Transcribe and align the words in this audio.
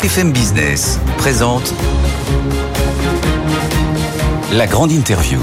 BFM 0.00 0.32
Business 0.32 0.98
présente 1.18 1.74
la 4.54 4.66
grande 4.66 4.90
interview. 4.90 5.38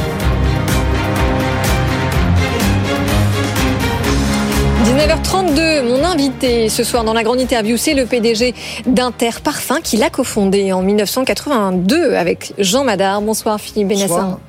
19h32, 4.85 5.83
mon 5.83 6.03
invité 6.03 6.67
ce 6.69 6.83
soir 6.83 7.03
dans 7.03 7.13
la 7.13 7.21
grande 7.21 7.39
interview, 7.39 7.77
c'est 7.77 7.93
le 7.93 8.07
PDG 8.07 8.55
d'Inter 8.87 9.29
Parfum 9.43 9.81
qu'il 9.83 10.01
a 10.01 10.09
cofondé 10.09 10.73
en 10.73 10.81
1982 10.81 12.15
avec 12.15 12.53
Jean 12.57 12.83
Madard. 12.83 13.21
Bonsoir 13.21 13.61
Philippe 13.61 13.89
Benassin. 13.89 14.39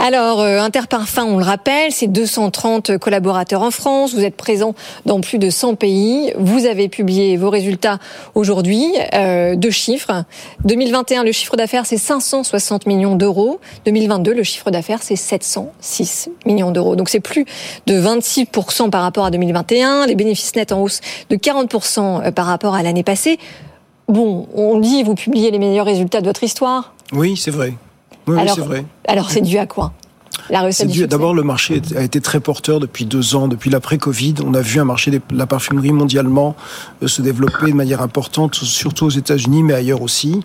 Alors, 0.00 0.40
euh, 0.40 0.60
Interparfum, 0.60 1.26
on 1.26 1.38
le 1.38 1.44
rappelle, 1.44 1.90
c'est 1.90 2.06
230 2.06 2.98
collaborateurs 2.98 3.62
en 3.62 3.72
France. 3.72 4.14
Vous 4.14 4.22
êtes 4.22 4.36
présent 4.36 4.74
dans 5.06 5.20
plus 5.20 5.38
de 5.38 5.50
100 5.50 5.74
pays. 5.74 6.32
Vous 6.38 6.66
avez 6.66 6.88
publié 6.88 7.36
vos 7.36 7.50
résultats 7.50 7.98
aujourd'hui. 8.36 8.86
Euh, 9.14 9.56
deux 9.56 9.72
chiffres. 9.72 10.24
2021, 10.64 11.24
le 11.24 11.32
chiffre 11.32 11.56
d'affaires, 11.56 11.84
c'est 11.84 11.98
560 11.98 12.86
millions 12.86 13.16
d'euros. 13.16 13.58
2022, 13.86 14.34
le 14.34 14.44
chiffre 14.44 14.70
d'affaires, 14.70 15.02
c'est 15.02 15.16
706 15.16 16.30
millions 16.46 16.70
d'euros. 16.70 16.94
Donc, 16.94 17.08
c'est 17.08 17.18
plus 17.18 17.44
de 17.86 18.00
26% 18.00 18.90
par 18.90 19.02
rapport 19.02 19.24
à 19.24 19.32
2021. 19.32 20.06
Les 20.06 20.14
bénéfices 20.14 20.54
nets 20.54 20.70
en 20.70 20.80
hausse 20.80 21.00
de 21.28 21.34
40% 21.34 22.22
euh, 22.22 22.30
par 22.30 22.46
rapport 22.46 22.76
à 22.76 22.84
l'année 22.84 23.02
passée. 23.02 23.40
Bon, 24.06 24.46
on 24.54 24.78
dit, 24.78 25.02
vous 25.02 25.16
publiez 25.16 25.50
les 25.50 25.58
meilleurs 25.58 25.86
résultats 25.86 26.20
de 26.20 26.26
votre 26.26 26.44
histoire. 26.44 26.94
Oui, 27.12 27.36
c'est 27.36 27.50
vrai. 27.50 27.74
Oui, 28.28 28.38
alors, 28.38 28.54
c'est 28.54 28.60
vrai. 28.60 28.84
Alors, 29.06 29.30
c'est 29.30 29.40
dû 29.40 29.58
à 29.58 29.66
quoi? 29.66 29.92
D'abord, 31.08 31.34
le 31.34 31.42
marché 31.42 31.82
a 31.96 32.02
été 32.02 32.20
très 32.20 32.40
porteur 32.40 32.80
depuis 32.80 33.04
deux 33.04 33.34
ans, 33.34 33.48
depuis 33.48 33.70
l'après-Covid. 33.70 34.36
On 34.44 34.54
a 34.54 34.60
vu 34.60 34.80
un 34.80 34.84
marché 34.84 35.10
de 35.10 35.20
la 35.32 35.46
parfumerie 35.46 35.92
mondialement 35.92 36.56
euh, 37.02 37.08
se 37.08 37.22
développer 37.22 37.70
de 37.70 37.76
manière 37.76 38.02
importante, 38.02 38.54
surtout 38.54 39.06
aux 39.06 39.10
États-Unis, 39.10 39.62
mais 39.62 39.74
ailleurs 39.74 40.02
aussi. 40.02 40.40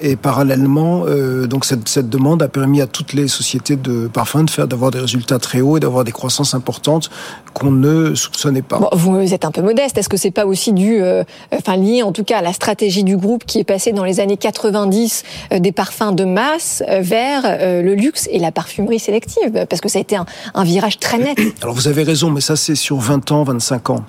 Et 0.00 0.16
parallèlement, 0.16 1.04
euh, 1.06 1.46
donc 1.46 1.64
cette, 1.64 1.88
cette 1.88 2.08
demande 2.08 2.42
a 2.42 2.48
permis 2.48 2.80
à 2.80 2.86
toutes 2.86 3.12
les 3.12 3.28
sociétés 3.28 3.76
de 3.76 4.08
parfums 4.08 4.44
de 4.44 4.50
faire 4.50 4.66
d'avoir 4.66 4.90
des 4.90 4.98
résultats 4.98 5.38
très 5.38 5.60
hauts 5.60 5.76
et 5.76 5.80
d'avoir 5.80 6.04
des 6.04 6.12
croissances 6.12 6.54
importantes 6.54 7.10
qu'on 7.52 7.70
ne 7.70 8.14
soupçonnait 8.14 8.62
pas. 8.62 8.78
Bon, 8.78 8.88
vous 8.92 9.34
êtes 9.34 9.44
un 9.44 9.50
peu 9.50 9.60
modeste. 9.62 9.98
Est-ce 9.98 10.08
que 10.08 10.16
c'est 10.16 10.30
pas 10.30 10.46
aussi 10.46 10.72
dû, 10.72 11.02
euh, 11.02 11.24
enfin 11.54 11.76
lié 11.76 12.02
en 12.02 12.12
tout 12.12 12.24
cas 12.24 12.38
à 12.38 12.42
la 12.42 12.52
stratégie 12.52 13.04
du 13.04 13.16
groupe 13.16 13.44
qui 13.44 13.58
est 13.58 13.64
passée 13.64 13.92
dans 13.92 14.04
les 14.04 14.20
années 14.20 14.38
90 14.38 15.24
euh, 15.52 15.58
des 15.58 15.72
parfums 15.72 16.12
de 16.14 16.24
masse 16.24 16.82
vers 17.00 17.42
le 17.42 17.94
luxe 17.94 18.28
et 18.30 18.38
la 18.38 18.50
parfumerie 18.50 18.98
sélective? 18.98 19.66
Parce 19.68 19.80
que 19.80 19.88
ça 19.88 19.98
a 19.98 20.02
été 20.02 20.16
un, 20.16 20.26
un 20.54 20.64
virage 20.64 20.98
très 20.98 21.18
net. 21.18 21.36
Alors 21.62 21.74
vous 21.74 21.88
avez 21.88 22.02
raison, 22.02 22.30
mais 22.30 22.40
ça 22.40 22.56
c'est 22.56 22.74
sur 22.74 22.96
20 22.96 23.30
ans, 23.32 23.44
25 23.44 23.90
ans. 23.90 24.04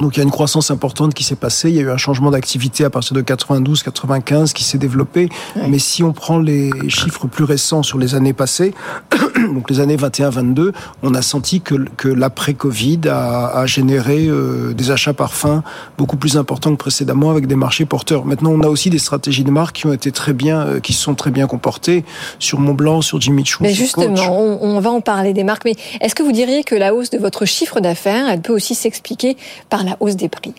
Donc 0.00 0.16
il 0.16 0.20
y 0.20 0.22
a 0.22 0.24
une 0.24 0.30
croissance 0.30 0.70
importante 0.70 1.14
qui 1.14 1.24
s'est 1.24 1.36
passée, 1.36 1.68
il 1.68 1.76
y 1.76 1.78
a 1.78 1.82
eu 1.82 1.90
un 1.90 1.96
changement 1.96 2.30
d'activité 2.30 2.84
à 2.84 2.90
partir 2.90 3.14
de 3.14 3.20
92, 3.20 3.82
95 3.82 4.52
qui 4.52 4.64
s'est 4.64 4.78
développé. 4.78 5.28
Mais 5.68 5.78
si 5.78 6.02
on 6.02 6.12
prend 6.12 6.38
les 6.38 6.70
chiffres 6.88 7.26
plus 7.26 7.44
récents 7.44 7.82
sur 7.82 7.98
les 7.98 8.14
années 8.14 8.32
passées, 8.32 8.72
donc 9.54 9.70
les 9.70 9.80
années 9.80 9.96
21-22, 9.96 10.72
on 11.02 11.14
a 11.14 11.22
senti 11.22 11.60
que, 11.60 11.74
que 11.96 12.08
l'après-Covid 12.08 13.00
a, 13.08 13.48
a 13.48 13.66
généré 13.66 14.26
euh, 14.26 14.72
des 14.72 14.90
achats 14.90 15.12
parfums 15.12 15.62
beaucoup 15.98 16.16
plus 16.16 16.36
importants 16.36 16.70
que 16.70 16.76
précédemment 16.76 17.30
avec 17.30 17.46
des 17.46 17.56
marchés 17.56 17.84
porteurs. 17.84 18.24
Maintenant, 18.24 18.50
on 18.50 18.62
a 18.62 18.68
aussi 18.68 18.90
des 18.90 18.98
stratégies 18.98 19.44
de 19.44 19.50
marque 19.50 19.76
qui 19.76 19.86
ont 19.86 19.92
été 19.92 20.12
très 20.12 20.32
bien, 20.32 20.60
euh, 20.60 20.80
qui 20.80 20.92
se 20.92 21.02
sont 21.02 21.14
très 21.14 21.30
bien 21.30 21.46
comportées 21.46 22.04
sur 22.38 22.58
Montblanc, 22.58 23.02
sur 23.02 23.20
Jimmy 23.20 23.44
Choo. 23.44 23.62
Mais 23.62 23.74
justement, 23.74 24.40
on, 24.40 24.58
on 24.62 24.80
va 24.80 24.90
en 24.90 25.00
parler 25.00 25.32
des 25.32 25.44
marques. 25.44 25.64
Mais 25.64 25.74
est-ce 26.00 26.14
que 26.14 26.22
vous 26.22 26.32
diriez 26.32 26.64
que 26.64 26.74
la 26.74 26.94
hausse 26.94 27.10
de 27.10 27.18
votre 27.18 27.44
chiffre 27.44 27.80
d'affaires, 27.80 28.28
elle 28.28 28.40
peut 28.40 28.54
aussi 28.54 28.74
s'expliquer 28.74 29.36
par 29.68 29.84
la 29.84 29.89
hausse 30.00 30.16
des 30.16 30.28
prix 30.28 30.54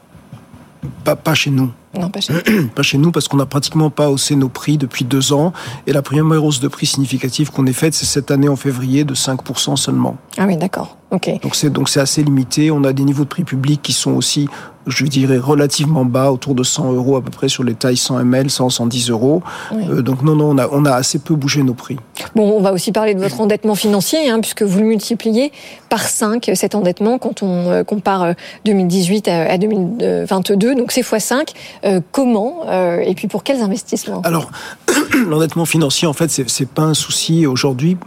Pas, 1.04 1.16
pas 1.16 1.34
chez 1.34 1.52
nous. 1.52 1.72
Non, 2.00 2.10
pas 2.10 2.22
chez 2.22 2.34
pas 2.76 2.84
chez 2.84 2.98
nous 2.98 3.12
parce 3.12 3.28
qu'on 3.28 3.38
n'a 3.38 3.46
pratiquement 3.46 3.90
pas 3.90 4.10
haussé 4.10 4.36
nos 4.36 4.50
prix 4.50 4.78
depuis 4.78 5.06
deux 5.06 5.34
ans. 5.34 5.54
Et 5.88 5.94
la 5.94 6.02
première 6.02 6.44
hausse 6.44 6.60
de 6.60 6.68
prix 6.68 6.86
significative 6.86 7.52
qu'on 7.52 7.66
ait 7.66 7.74
faite, 7.74 7.94
c'est 7.94 8.06
cette 8.06 8.32
année 8.32 8.50
en 8.50 8.56
février 8.56 9.04
de 9.04 9.14
5% 9.14 9.76
seulement. 9.76 10.18
Ah 10.38 10.46
oui, 10.48 10.58
d'accord. 10.58 10.98
Ok. 11.12 11.30
Donc 11.42 11.56
c'est 11.56 11.70
donc 11.70 11.90
c'est 11.90 12.00
assez 12.00 12.24
limité. 12.24 12.72
On 12.72 12.84
a 12.86 12.94
des 12.94 13.04
niveaux 13.04 13.24
de 13.24 13.30
prix 13.30 13.44
publics 13.44 13.82
qui 13.82 13.92
sont 13.92 14.14
aussi, 14.14 14.48
je 14.88 15.06
dirais, 15.06 15.38
relativement 15.38 16.06
bas, 16.06 16.32
autour 16.32 16.56
de 16.56 16.64
100 16.64 16.94
euros 16.94 17.18
à 17.18 17.22
peu 17.22 17.32
près 17.32 17.50
sur 17.50 17.66
les 17.66 17.74
tailles 17.74 17.98
100 17.98 18.20
ml, 18.20 18.50
100, 18.50 18.70
110 18.70 19.10
euros. 19.10 19.44
Oui. 19.74 19.84
Euh, 19.90 20.02
donc 20.02 20.24
non, 20.24 20.38
non, 20.38 20.52
on 20.52 20.58
a, 20.58 20.70
on 20.72 20.86
a 20.86 20.92
assez 20.94 21.20
peu 21.20 21.36
bougé 21.36 21.64
nos 21.64 21.74
prix. 21.74 21.98
Bon, 22.34 22.50
on 22.50 22.62
va 22.62 22.72
aussi 22.72 22.94
parler 22.94 23.14
de 23.14 23.20
votre 23.20 23.42
endettement 23.42 23.76
financier, 23.76 24.30
hein, 24.30 24.40
puisque 24.40 24.64
vous 24.64 24.80
le 24.80 24.86
multipliez 24.86 25.52
par 25.90 26.02
5, 26.02 26.50
cet 26.54 26.76
endettement, 26.76 27.18
quand 27.18 27.44
on 27.44 27.70
euh, 27.70 27.84
compare 27.84 28.24
euh, 28.24 28.34
2018 28.64 29.28
à, 29.28 29.52
à 29.52 29.58
2022, 29.58 30.76
donc 30.76 30.94
c'est 30.94 31.02
x5. 31.02 31.50
Euh, 31.84 32.00
comment 32.12 32.64
euh, 32.68 33.00
et 33.00 33.16
puis 33.16 33.28
pour 33.28 33.44
quels 33.44 33.62
investissements 33.62 34.22
Alors, 34.24 34.52
l'endettement 35.28 35.66
financier, 35.66 36.08
en 36.08 36.14
fait, 36.14 36.30
c'est 36.30 36.68
pas 36.70 36.84
un 36.84 36.94
souci 36.94 37.46
aujourd'hui. 37.46 37.98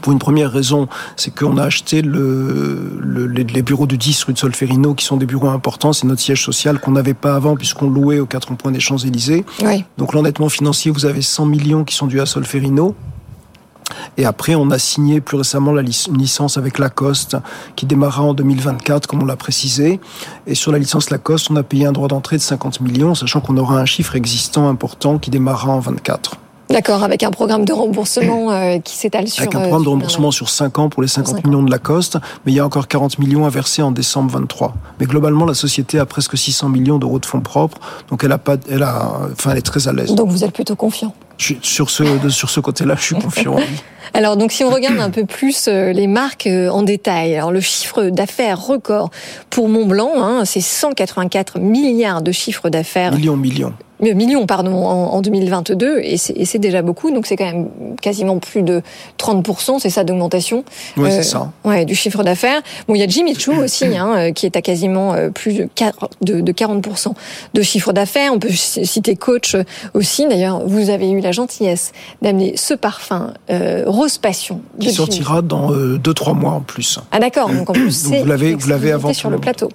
Pour 0.00 0.12
une 0.12 0.18
première 0.18 0.50
raison, 0.50 0.88
c'est 1.16 1.34
qu'on 1.34 1.56
a 1.58 1.64
acheté 1.64 2.00
le, 2.02 2.98
le- 3.00 3.26
les, 3.26 3.44
les 3.44 3.62
bureaux 3.62 3.86
du 3.86 3.98
10 3.98 4.24
rue 4.24 4.32
de 4.32 4.38
Solferino, 4.38 4.94
qui 4.94 5.04
sont 5.04 5.16
des 5.18 5.26
bureaux 5.26 5.48
importants. 5.48 5.92
C'est 5.92 6.06
notre 6.06 6.20
siège 6.22 6.42
social 6.42 6.78
qu'on 6.78 6.92
n'avait 6.92 7.14
pas 7.14 7.34
avant, 7.34 7.54
puisqu'on 7.56 7.88
louait 7.90 8.18
aux 8.18 8.26
quatre 8.26 8.54
points 8.54 8.72
des 8.72 8.80
Champs-Élysées. 8.80 9.44
Oui. 9.62 9.84
Donc 9.98 10.12
l'endettement 10.14 10.48
financier, 10.48 10.90
vous 10.90 11.04
avez 11.06 11.20
100 11.22 11.46
millions 11.46 11.84
qui 11.84 11.94
sont 11.94 12.06
dus 12.06 12.20
à 12.20 12.26
Solferino. 12.26 12.94
Et 14.16 14.24
après, 14.26 14.54
on 14.54 14.70
a 14.70 14.78
signé 14.78 15.20
plus 15.20 15.36
récemment 15.36 15.72
la 15.72 15.82
lic- 15.82 16.08
une 16.08 16.18
licence 16.18 16.56
avec 16.56 16.78
Lacoste 16.78 17.36
qui 17.76 17.86
démarra 17.86 18.22
en 18.22 18.34
2024, 18.34 19.06
comme 19.06 19.22
on 19.22 19.26
l'a 19.26 19.36
précisé. 19.36 20.00
Et 20.46 20.54
sur 20.54 20.70
la 20.72 20.78
licence 20.78 21.10
Lacoste, 21.10 21.50
on 21.50 21.56
a 21.56 21.62
payé 21.62 21.86
un 21.86 21.92
droit 21.92 22.08
d'entrée 22.08 22.36
de 22.36 22.42
50 22.42 22.80
millions, 22.80 23.14
sachant 23.14 23.40
qu'on 23.40 23.56
aura 23.56 23.78
un 23.78 23.86
chiffre 23.86 24.14
existant 24.16 24.68
important 24.68 25.18
qui 25.18 25.30
démarrera 25.30 25.72
en 25.72 25.80
24. 25.80 26.36
D'accord, 26.70 27.02
avec 27.02 27.22
un 27.22 27.30
programme 27.30 27.66
de 27.66 27.74
remboursement 27.74 28.50
euh, 28.50 28.78
qui 28.78 28.94
s'étale 28.96 29.28
sur. 29.28 29.42
Avec 29.42 29.54
un 29.54 29.58
euh, 29.58 29.62
programme 29.64 29.84
de 29.84 29.88
remboursement 29.90 30.30
sur 30.30 30.48
5 30.48 30.78
ans 30.78 30.88
pour 30.88 31.02
les 31.02 31.08
50 31.08 31.34
cinq 31.36 31.44
ans. 31.44 31.48
millions 31.48 31.62
de 31.62 31.70
Lacoste, 31.70 32.16
mais 32.46 32.52
il 32.52 32.54
y 32.54 32.58
a 32.58 32.64
encore 32.64 32.88
40 32.88 33.18
millions 33.18 33.44
à 33.44 33.50
verser 33.50 33.82
en 33.82 33.90
décembre 33.90 34.30
23. 34.32 34.74
Mais 34.98 35.04
globalement, 35.04 35.44
la 35.44 35.52
société 35.52 35.98
a 35.98 36.06
presque 36.06 36.38
600 36.38 36.70
millions 36.70 36.98
d'euros 36.98 37.18
de 37.18 37.26
fonds 37.26 37.42
propres, 37.42 37.78
donc 38.08 38.24
elle 38.24 38.32
a 38.32 38.38
pas, 38.38 38.56
elle 38.70 38.82
a, 38.82 39.10
enfin, 39.32 39.50
elle 39.50 39.58
est 39.58 39.62
très 39.62 39.88
à 39.88 39.92
l'aise. 39.92 40.14
Donc 40.14 40.30
vous 40.30 40.42
êtes 40.42 40.52
plutôt 40.52 40.74
confiant. 40.74 41.12
Je 41.38 41.54
Sur 41.62 41.90
ce, 41.90 42.02
de- 42.22 42.28
sur 42.28 42.50
ce 42.50 42.60
côté-là, 42.60 42.94
je 42.98 43.02
suis 43.02 43.14
confiant. 43.16 43.56
Alors 44.14 44.36
donc 44.36 44.52
si 44.52 44.62
on 44.62 44.70
regarde 44.70 45.00
un 45.00 45.10
peu 45.10 45.24
plus 45.24 45.66
euh, 45.66 45.92
les 45.92 46.06
marques 46.06 46.46
euh, 46.46 46.68
en 46.68 46.82
détail, 46.82 47.34
alors 47.34 47.50
le 47.50 47.60
chiffre 47.60 48.04
d'affaires 48.10 48.60
record 48.64 49.10
pour 49.50 49.68
Montblanc, 49.68 50.12
hein, 50.16 50.44
c'est 50.44 50.60
184 50.60 51.58
milliards 51.58 52.22
de 52.22 52.30
chiffre 52.30 52.68
d'affaires, 52.68 53.12
Millions, 53.12 53.36
millions. 53.36 53.72
Euh, 54.02 54.14
millions 54.14 54.46
pardon, 54.46 54.84
en, 54.86 55.14
en 55.14 55.20
2022, 55.20 56.00
et 56.02 56.16
c'est 56.16 56.32
et 56.36 56.44
c'est 56.44 56.58
déjà 56.58 56.82
beaucoup, 56.82 57.10
donc 57.10 57.26
c'est 57.26 57.36
quand 57.36 57.44
même 57.46 57.68
quasiment 58.00 58.38
plus 58.38 58.62
de 58.62 58.82
30%, 59.18 59.78
c'est 59.78 59.90
ça 59.90 60.04
d'augmentation 60.04 60.64
Ouais, 60.96 61.08
Euh, 61.10 61.16
c'est 61.16 61.22
ça. 61.22 61.52
ouais, 61.64 61.84
du 61.84 61.94
chiffre 61.94 62.22
d'affaires. 62.22 62.60
Bon, 62.88 62.94
il 62.94 63.00
y 63.00 63.02
a 63.02 63.06
Jimmy 63.08 63.34
Choo 63.38 63.52
aussi, 63.54 63.84
hein, 63.96 64.14
euh, 64.16 64.32
qui 64.32 64.46
est 64.46 64.56
à 64.56 64.62
quasiment 64.62 65.14
euh, 65.14 65.30
plus 65.30 65.54
de, 65.54 65.64
quar- 65.76 66.08
de, 66.22 66.40
de 66.40 66.52
40% 66.52 67.12
de 67.54 67.62
chiffre 67.62 67.92
d'affaires. 67.92 68.32
On 68.34 68.38
peut 68.38 68.48
citer 68.50 69.16
Coach 69.16 69.56
aussi. 69.94 70.26
D'ailleurs, 70.26 70.66
vous 70.66 70.90
avez 70.90 71.10
eu 71.10 71.20
la 71.20 71.32
gentillesse 71.32 71.92
d'amener 72.22 72.54
ce 72.56 72.74
parfum 72.74 73.32
euh, 73.50 73.84
Rose 73.86 74.18
Passion. 74.18 74.60
de 74.76 74.80
Qui 74.80 74.86
Jimmy 74.86 74.96
sortira 74.96 75.42
dans 75.42 75.70
2-3 75.72 76.34
mois 76.34 76.52
en 76.52 76.60
plus. 76.60 76.98
ah 77.12 77.18
d'accord, 77.20 77.48
donc 77.48 77.70
en 77.70 77.72
plus 77.74 78.04
vous 78.06 78.24
l'avez- 78.24 78.50
une 78.50 78.58
vous 78.58 78.68
l'avez 78.68 78.92
avant 78.92 79.12
sur 79.12 79.30
le 79.30 79.38
plateau. 79.38 79.68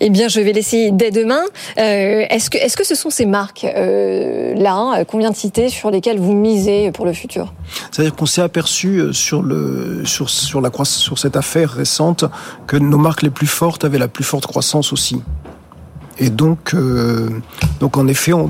Eh 0.00 0.10
bien, 0.10 0.28
je 0.28 0.40
vais 0.40 0.52
l'essayer 0.52 0.90
dès 0.90 1.10
demain. 1.10 1.42
Euh, 1.78 2.24
est-ce 2.30 2.50
que 2.50 2.58
est-ce 2.58 2.76
que 2.76 2.84
ce 2.84 2.94
sont 2.94 3.10
ces 3.10 3.26
marques 3.26 3.64
euh, 3.64 4.54
là 4.54 5.04
qu'on 5.04 5.18
vient 5.18 5.30
de 5.30 5.36
citer 5.36 5.68
sur 5.68 5.90
lesquelles 5.90 6.18
vous 6.18 6.34
misez 6.34 6.90
pour 6.92 7.04
le 7.04 7.12
futur? 7.12 7.52
C'est-à-dire 7.90 8.14
qu'on 8.14 8.26
s'est 8.26 8.42
aperçu 8.42 8.98
euh, 8.98 9.12
sur 9.12 9.42
le 9.42 10.02
sur 10.04 10.30
sur 10.30 10.60
la 10.60 10.70
sur 10.84 11.18
cette 11.18 11.36
affaire 11.36 11.70
récente 11.70 12.24
que 12.66 12.76
nos 12.76 12.98
marques 12.98 13.22
les 13.22 13.30
plus 13.30 13.46
fortes 13.46 13.84
avaient 13.84 13.98
la 13.98 14.08
plus 14.08 14.24
forte 14.24 14.46
croissance 14.46 14.92
aussi. 14.92 15.22
Et 16.18 16.30
donc, 16.30 16.74
euh, 16.74 17.28
donc 17.80 17.96
en 17.96 18.06
effet, 18.06 18.32
on, 18.32 18.48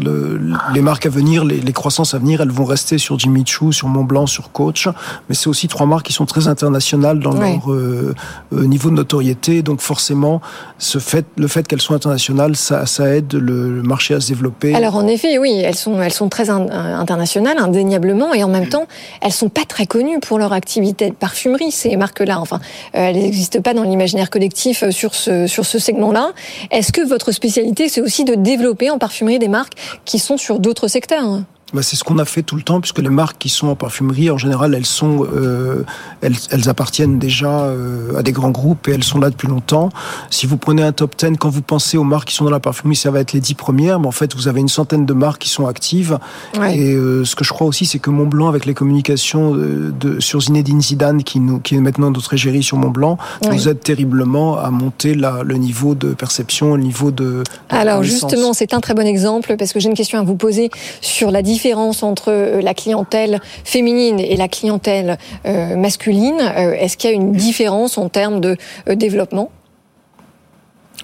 les 0.74 0.82
marques 0.82 1.06
à 1.06 1.08
venir, 1.08 1.44
les, 1.44 1.72
croissances 1.72 2.14
à 2.14 2.18
venir, 2.18 2.40
elles 2.40 2.50
vont 2.50 2.64
rester 2.64 2.98
sur 2.98 3.18
Jimmy 3.18 3.44
Choo, 3.46 3.72
sur 3.72 3.88
Montblanc, 3.88 4.26
sur 4.26 4.52
Coach. 4.52 4.88
Mais 5.28 5.34
c'est 5.34 5.48
aussi 5.48 5.68
trois 5.68 5.86
marques 5.86 6.06
qui 6.06 6.12
sont 6.12 6.26
très 6.26 6.46
internationales 6.46 7.20
dans 7.20 7.32
leur 7.32 7.72
euh, 7.72 8.14
euh, 8.52 8.64
niveau 8.64 8.90
de 8.90 8.96
notoriété. 8.96 9.62
Donc 9.62 9.80
forcément, 9.80 10.42
ce 10.78 10.98
fait, 10.98 11.24
le 11.36 11.48
fait 11.48 11.66
qu'elles 11.66 11.80
soient 11.80 11.96
internationales, 11.96 12.54
ça, 12.54 12.84
ça 12.86 13.08
aide 13.08 13.32
le, 13.32 13.82
marché 13.82 14.14
à 14.14 14.20
se 14.20 14.28
développer. 14.28 14.74
Alors 14.74 14.96
en 14.96 15.06
effet, 15.06 15.38
oui, 15.38 15.60
elles 15.64 15.74
sont, 15.74 16.00
elles 16.00 16.12
sont 16.12 16.28
très 16.28 16.50
internationales, 16.50 17.56
indéniablement, 17.58 18.34
et 18.34 18.44
en 18.44 18.48
même 18.48 18.68
temps, 18.68 18.86
elles 19.20 19.32
sont 19.32 19.48
pas 19.48 19.64
très 19.66 19.86
connues 19.86 20.20
pour 20.20 20.38
leur 20.38 20.52
activité 20.52 21.08
de 21.08 21.14
parfumerie. 21.14 21.70
Ces 21.70 21.96
marques-là, 21.96 22.40
enfin, 22.40 22.60
elles 22.92 23.16
n'existent 23.16 23.60
pas 23.62 23.74
dans 23.74 23.82
l'imaginaire 23.82 24.30
collectif 24.30 24.88
sur 24.90 25.14
ce 25.14 25.46
sur 25.46 25.64
ce 25.64 25.78
segment-là. 25.78 26.32
Est-ce 26.70 26.92
que 26.92 27.06
votre 27.06 27.32
spécialité 27.32 27.53
c'est 27.54 28.00
aussi 28.00 28.24
de 28.24 28.34
développer 28.34 28.90
en 28.90 28.98
parfumerie 28.98 29.38
des 29.38 29.48
marques 29.48 29.74
qui 30.04 30.18
sont 30.18 30.36
sur 30.36 30.58
d'autres 30.58 30.88
secteurs. 30.88 31.40
Bah, 31.74 31.82
c'est 31.82 31.96
ce 31.96 32.04
qu'on 32.04 32.18
a 32.18 32.24
fait 32.24 32.42
tout 32.42 32.54
le 32.54 32.62
temps, 32.62 32.80
puisque 32.80 33.00
les 33.00 33.08
marques 33.08 33.36
qui 33.38 33.48
sont 33.48 33.66
en 33.66 33.74
parfumerie, 33.74 34.30
en 34.30 34.38
général, 34.38 34.74
elles 34.74 34.86
sont, 34.86 35.26
euh, 35.34 35.82
elles, 36.20 36.36
elles, 36.50 36.68
appartiennent 36.68 37.18
déjà 37.18 37.62
euh, 37.62 38.16
à 38.16 38.22
des 38.22 38.30
grands 38.30 38.52
groupes 38.52 38.86
et 38.86 38.92
elles 38.92 39.02
sont 39.02 39.18
là 39.18 39.28
depuis 39.28 39.48
longtemps. 39.48 39.88
Si 40.30 40.46
vous 40.46 40.56
prenez 40.56 40.84
un 40.84 40.92
top 40.92 41.16
10, 41.18 41.36
quand 41.36 41.48
vous 41.48 41.62
pensez 41.62 41.96
aux 41.96 42.04
marques 42.04 42.28
qui 42.28 42.34
sont 42.36 42.44
dans 42.44 42.52
la 42.52 42.60
parfumerie, 42.60 42.94
ça 42.94 43.10
va 43.10 43.18
être 43.18 43.32
les 43.32 43.40
10 43.40 43.54
premières, 43.54 43.98
mais 43.98 44.06
en 44.06 44.12
fait, 44.12 44.36
vous 44.36 44.46
avez 44.46 44.60
une 44.60 44.68
centaine 44.68 45.04
de 45.04 45.12
marques 45.14 45.42
qui 45.42 45.48
sont 45.48 45.66
actives. 45.66 46.20
Et 46.54 46.92
euh, 46.92 47.24
ce 47.24 47.34
que 47.34 47.42
je 47.42 47.52
crois 47.52 47.66
aussi, 47.66 47.86
c'est 47.86 47.98
que 47.98 48.10
Montblanc, 48.10 48.48
avec 48.48 48.66
les 48.66 48.74
communications 48.74 49.52
de, 49.52 50.20
sur 50.20 50.42
Zinedine 50.42 50.80
Zidane, 50.80 51.24
qui, 51.24 51.40
nous, 51.40 51.58
qui 51.58 51.74
est 51.74 51.80
maintenant 51.80 52.12
notre 52.12 52.34
égérie 52.34 52.62
sur 52.62 52.76
Montblanc, 52.76 53.18
nous 53.50 53.68
aide 53.68 53.80
terriblement 53.80 54.58
à 54.58 54.70
monter 54.70 55.16
la, 55.16 55.42
le 55.42 55.56
niveau 55.56 55.96
de 55.96 56.14
perception, 56.14 56.76
le 56.76 56.84
niveau 56.84 57.10
de. 57.10 57.42
Alors 57.68 58.04
justement, 58.04 58.52
c'est 58.52 58.74
un 58.74 58.80
très 58.80 58.94
bon 58.94 59.04
exemple, 59.04 59.56
parce 59.58 59.72
que 59.72 59.80
j'ai 59.80 59.88
une 59.88 59.96
question 59.96 60.20
à 60.20 60.22
vous 60.22 60.36
poser 60.36 60.70
sur 61.00 61.32
la 61.32 61.42
différence 61.42 61.63
différence 61.64 62.02
entre 62.02 62.30
euh, 62.30 62.60
la 62.60 62.74
clientèle 62.74 63.40
féminine 63.64 64.20
et 64.20 64.36
la 64.36 64.48
clientèle 64.48 65.16
euh, 65.46 65.76
masculine 65.76 66.40
euh, 66.40 66.74
Est-ce 66.74 66.98
qu'il 66.98 67.08
y 67.08 67.12
a 67.14 67.16
une 67.16 67.32
différence 67.32 67.96
en 67.96 68.10
termes 68.10 68.40
de 68.40 68.58
développement? 68.86 69.50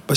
Bah, 0.07 0.15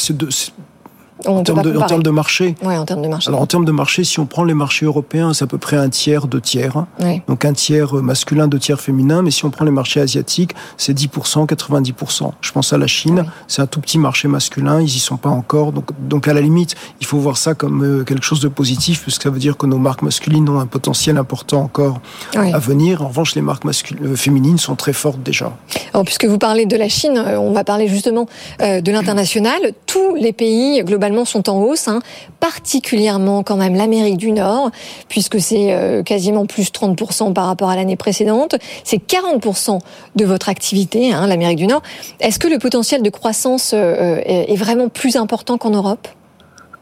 en 1.25 1.44
termes, 1.44 1.62
de, 1.62 1.78
en 1.78 1.86
termes, 1.86 2.04
de, 2.04 2.10
marché. 2.10 2.56
Ouais, 2.64 2.78
en 2.78 2.86
termes 2.86 3.02
de 3.02 3.08
marché. 3.08 3.30
Alors 3.30 3.42
en 3.42 3.48
termes 3.48 3.66
de 3.66 3.72
marché, 3.72 4.04
si 4.04 4.20
on 4.20 4.25
prend 4.25 4.44
les 4.44 4.54
marchés 4.54 4.86
européens, 4.86 5.34
c'est 5.34 5.44
à 5.44 5.48
peu 5.48 5.58
près 5.58 5.78
un 5.78 5.90
tiers, 5.90 6.28
deux 6.28 6.42
tiers. 6.42 6.86
Donc 7.28 7.46
un 7.46 7.54
tiers 7.54 7.94
masculin, 7.96 8.48
deux 8.48 8.60
tiers 8.60 8.80
féminin. 8.80 9.22
Mais 9.22 9.31
si 9.31 9.46
on 9.46 9.50
prend 9.50 9.66
les 9.66 9.72
marchés 9.72 10.00
asiatiques, 10.00 10.54
c'est 10.78 10.98
10%, 10.98 11.48
90%. 11.48 12.31
Je 12.42 12.52
pense 12.52 12.74
à 12.74 12.78
la 12.78 12.88
Chine, 12.88 13.25
c'est 13.48 13.62
un 13.62 13.68
tout 13.68 13.80
petit 13.80 13.98
marché 13.98 14.28
masculin, 14.28 14.81
ils 14.81 14.88
y 14.88 15.00
sont 15.00 15.18
pas 15.18 15.30
encore. 15.30 15.72
Donc, 15.72 15.90
donc 16.00 16.28
à 16.28 16.34
la 16.34 16.42
limite, 16.42 16.75
il 17.00 17.06
faut 17.06 17.18
voir 17.18 17.38
ça 17.38 17.54
comme 17.54 17.84
euh, 17.84 18.04
quelque 18.04 18.25
chose 18.25 18.40
de 18.40 18.48
positif, 18.48 19.02
puisque 19.04 19.24
ça 19.24 19.30
veut 19.30 19.40
dire 19.40 19.58
que 19.58 19.66
nos 19.66 19.78
marques 19.78 20.02
masculines 20.02 20.48
ont 20.50 20.60
un 20.60 20.68
potentiel 20.68 21.18
important 21.18 21.62
encore 21.62 22.00
à 22.36 22.60
venir. 22.60 23.02
En 23.02 23.08
revanche, 23.08 23.36
les 23.36 23.42
marques 23.42 23.66
euh, 23.66 24.16
féminines 24.16 24.58
sont 24.58 24.75
très 24.75 24.94
fortes 24.94 25.22
déjà. 25.24 25.54
Alors, 25.94 26.06
puisque 26.06 26.25
vous 26.25 26.38
parlez 26.38 26.66
de 26.66 26.75
la 26.75 26.90
Chine, 26.90 27.18
euh, 27.18 27.40
on 27.40 27.52
va 27.52 27.64
parler 27.64 27.88
justement 27.88 28.28
de 28.60 28.92
l'international. 28.92 29.60
Tous 29.86 30.16
les 30.16 30.34
pays 30.34 30.84
globalement 30.84 31.12
sont 31.25 31.50
en 31.50 31.62
hausse, 31.62 31.88
hein, 31.88 32.00
particulièrement 32.39 33.44
quand 33.44 33.57
même 33.57 33.75
l'Amérique 33.75 34.18
du 34.18 34.31
Nord, 34.31 34.71
puisque 35.10 35.39
c'est 35.39 35.74
euh, 35.74 36.04
quasiment 36.04 36.45
plus 36.45 36.71
30% 36.71 37.33
par 37.33 37.45
rapport 37.45 37.69
à 37.69 37.75
l'année 37.75 37.95
précédente. 37.95 38.56
C'est 38.83 38.98
40% 38.98 39.80
de 40.15 40.25
votre 40.25 40.50
activité, 40.50 41.13
hein, 41.13 41.27
l'Amérique 41.27 41.57
du 41.57 41.68
Nord. 41.68 41.81
Est-ce 42.19 42.39
que 42.39 42.48
le 42.48 42.60
potentiel 42.60 43.01
de 43.01 43.10
croissance 43.10 43.71
euh, 43.74 44.21
est 44.25 44.56
vraiment 44.56 44.89
plus 44.89 45.15
important 45.15 45.57
qu'en 45.57 45.71
Europe? 45.71 46.07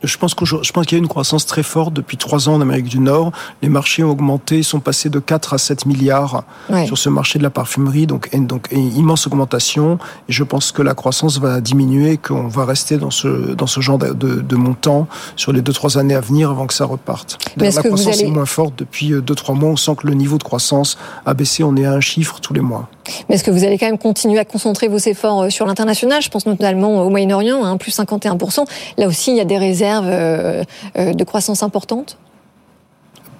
Je 0.03 0.17
pense 0.17 0.33
qu'il 0.33 0.91
y 0.91 0.95
a 0.95 0.97
une 0.97 1.07
croissance 1.07 1.45
très 1.45 1.63
forte 1.63 1.93
depuis 1.93 2.17
trois 2.17 2.49
ans 2.49 2.55
en 2.55 2.61
Amérique 2.61 2.87
du 2.87 2.99
Nord. 2.99 3.31
Les 3.61 3.69
marchés 3.69 4.03
ont 4.03 4.09
augmenté, 4.09 4.63
sont 4.63 4.79
passés 4.79 5.09
de 5.09 5.19
4 5.19 5.53
à 5.53 5.57
7 5.57 5.85
milliards 5.85 6.43
sur 6.85 6.97
ce 6.97 7.09
marché 7.09 7.37
de 7.37 7.43
la 7.43 7.49
parfumerie, 7.49 8.07
donc, 8.07 8.35
donc 8.35 8.67
une 8.71 8.95
immense 8.95 9.27
augmentation. 9.27 9.99
Et 10.27 10.31
je 10.31 10.43
pense 10.43 10.71
que 10.71 10.81
la 10.81 10.95
croissance 10.95 11.39
va 11.39 11.61
diminuer, 11.61 12.17
qu'on 12.17 12.47
va 12.47 12.65
rester 12.65 12.97
dans 12.97 13.11
ce, 13.11 13.53
dans 13.53 13.67
ce 13.67 13.81
genre 13.81 13.97
de, 13.97 14.13
de, 14.13 14.55
montant 14.55 15.07
sur 15.35 15.53
les 15.53 15.61
deux 15.61 15.73
trois 15.73 15.97
années 15.97 16.15
à 16.15 16.21
venir 16.21 16.49
avant 16.51 16.67
que 16.67 16.73
ça 16.73 16.85
reparte. 16.85 17.37
la 17.57 17.71
croissance 17.71 18.21
est 18.21 18.25
moins 18.25 18.45
forte 18.45 18.73
depuis 18.77 19.13
euh, 19.13 19.21
deux 19.21 19.35
trois 19.35 19.55
mois. 19.55 19.69
On 19.69 19.75
sent 19.75 19.95
que 19.97 20.07
le 20.07 20.13
niveau 20.13 20.37
de 20.37 20.43
croissance 20.43 20.97
a 21.25 21.33
baissé. 21.33 21.63
On 21.63 21.75
est 21.75 21.85
à 21.85 21.93
un 21.93 21.99
chiffre 21.99 22.39
tous 22.39 22.53
les 22.53 22.61
mois. 22.61 22.89
Mais 23.27 23.35
est-ce 23.35 23.43
que 23.43 23.51
vous 23.51 23.63
allez 23.63 23.77
quand 23.77 23.87
même 23.87 23.97
continuer 23.97 24.39
à 24.39 24.45
concentrer 24.45 24.87
vos 24.87 24.97
efforts 24.97 25.43
euh, 25.43 25.49
sur 25.49 25.65
l'international? 25.65 26.21
Je 26.21 26.29
pense 26.29 26.45
notamment 26.45 27.03
au 27.03 27.09
Moyen-Orient, 27.09 27.63
hein, 27.63 27.77
plus 27.77 27.97
51%. 27.97 28.65
Là 28.97 29.07
aussi, 29.07 29.31
il 29.31 29.37
y 29.37 29.41
a 29.41 29.45
des 29.45 29.57
réserves 29.57 29.90
euh, 29.99 30.63
euh, 30.97 31.13
de 31.13 31.23
croissance 31.23 31.63
importantes 31.63 32.17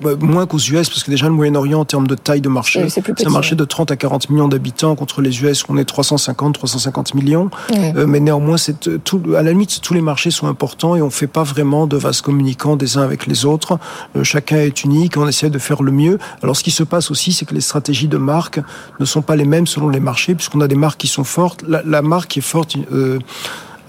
bah, 0.02 0.16
moins 0.20 0.48
qu'aux 0.48 0.58
US, 0.58 0.90
parce 0.90 1.04
que 1.04 1.12
déjà 1.12 1.28
le 1.28 1.34
Moyen-Orient 1.34 1.82
en 1.82 1.86
termes 1.86 2.08
de 2.08 2.16
taille 2.16 2.42
de 2.42 2.50
marché, 2.50 2.90
c'est 2.90 3.28
un 3.28 3.30
marché 3.30 3.56
de 3.56 3.64
30 3.64 3.92
à 3.92 3.96
40 3.96 4.32
millions 4.32 4.48
d'habitants 4.48 4.96
contre 4.96 5.22
les 5.22 5.44
US 5.44 5.64
on 5.70 5.78
est 5.78 5.86
350, 5.86 6.56
350 6.56 7.14
millions. 7.14 7.52
mais 7.94 8.20
néanmoins, 8.20 8.58
c'est 8.58 9.04
tout, 9.04 9.22
à 9.38 9.44
la 9.44 9.52
limite, 9.52 9.80
tous 9.82 9.94
les 9.94 10.02
marchés 10.02 10.32
sont 10.32 10.48
importants 10.48 10.96
et 10.96 11.04
on 11.04 11.12
fait 11.12 11.28
pas 11.28 11.44
vraiment 11.44 11.86
de 11.86 11.98
vases 11.98 12.22
communicants 12.22 12.78
des 12.78 12.98
uns 12.98 13.04
avec 13.04 13.28
les 13.28 13.46
autres. 13.46 13.78
chacun 14.24 14.58
est 14.58 14.84
unique, 14.84 15.18
on 15.18 15.28
essaie 15.28 15.52
de 15.52 15.60
faire 15.60 15.84
le 15.84 15.92
mieux. 15.92 16.18
Alors 16.42 16.56
ce 16.56 16.64
qui 16.64 16.72
se 16.72 16.84
passe 16.84 17.12
aussi, 17.12 17.32
c'est 17.32 17.46
que 17.46 17.54
les 17.54 17.62
stratégies 17.62 18.08
de 18.08 18.18
marque 18.18 18.60
ne 19.00 19.06
sont 19.06 19.22
pas 19.22 19.36
les 19.36 19.46
mêmes 19.46 19.68
selon 19.68 19.90
les 19.90 20.00
marchés, 20.00 20.34
puisqu'on 20.34 20.62
a 20.62 20.68
des 20.68 20.74
marques 20.74 21.00
qui 21.00 21.08
sont 21.08 21.24
fortes. 21.24 21.64
La, 21.68 21.84
la 21.86 22.02
marque 22.02 22.32
qui 22.32 22.40
est 22.40 22.42
forte. 22.42 22.76
Euh, 22.92 23.20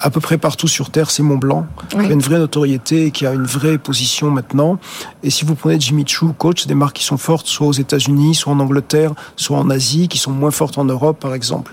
à 0.02 0.10
peu 0.10 0.20
près 0.20 0.36
partout 0.36 0.66
sur 0.66 0.90
Terre, 0.90 1.10
c'est 1.10 1.22
Mont 1.22 1.36
Blanc, 1.36 1.66
qui 1.88 1.96
a 1.96 2.02
une 2.02 2.20
vraie 2.20 2.38
notoriété, 2.38 3.12
qui 3.12 3.24
a 3.24 3.32
une 3.32 3.44
vraie 3.44 3.78
position 3.78 4.30
maintenant. 4.30 4.78
Et 5.22 5.30
si 5.30 5.44
vous 5.44 5.54
prenez 5.54 5.78
Jimmy 5.78 6.04
Choo, 6.06 6.34
Coach, 6.36 6.62
c'est 6.62 6.68
des 6.68 6.74
marques 6.74 6.96
qui 6.96 7.04
sont 7.04 7.16
fortes 7.16 7.46
soit 7.46 7.68
aux 7.68 7.72
États-Unis, 7.72 8.34
soit 8.34 8.52
en 8.52 8.58
Angleterre, 8.58 9.12
soit 9.36 9.58
en 9.58 9.70
Asie, 9.70 10.08
qui 10.08 10.18
sont 10.18 10.32
moins 10.32 10.50
fortes 10.50 10.76
en 10.76 10.84
Europe, 10.84 11.20
par 11.20 11.34
exemple. 11.34 11.72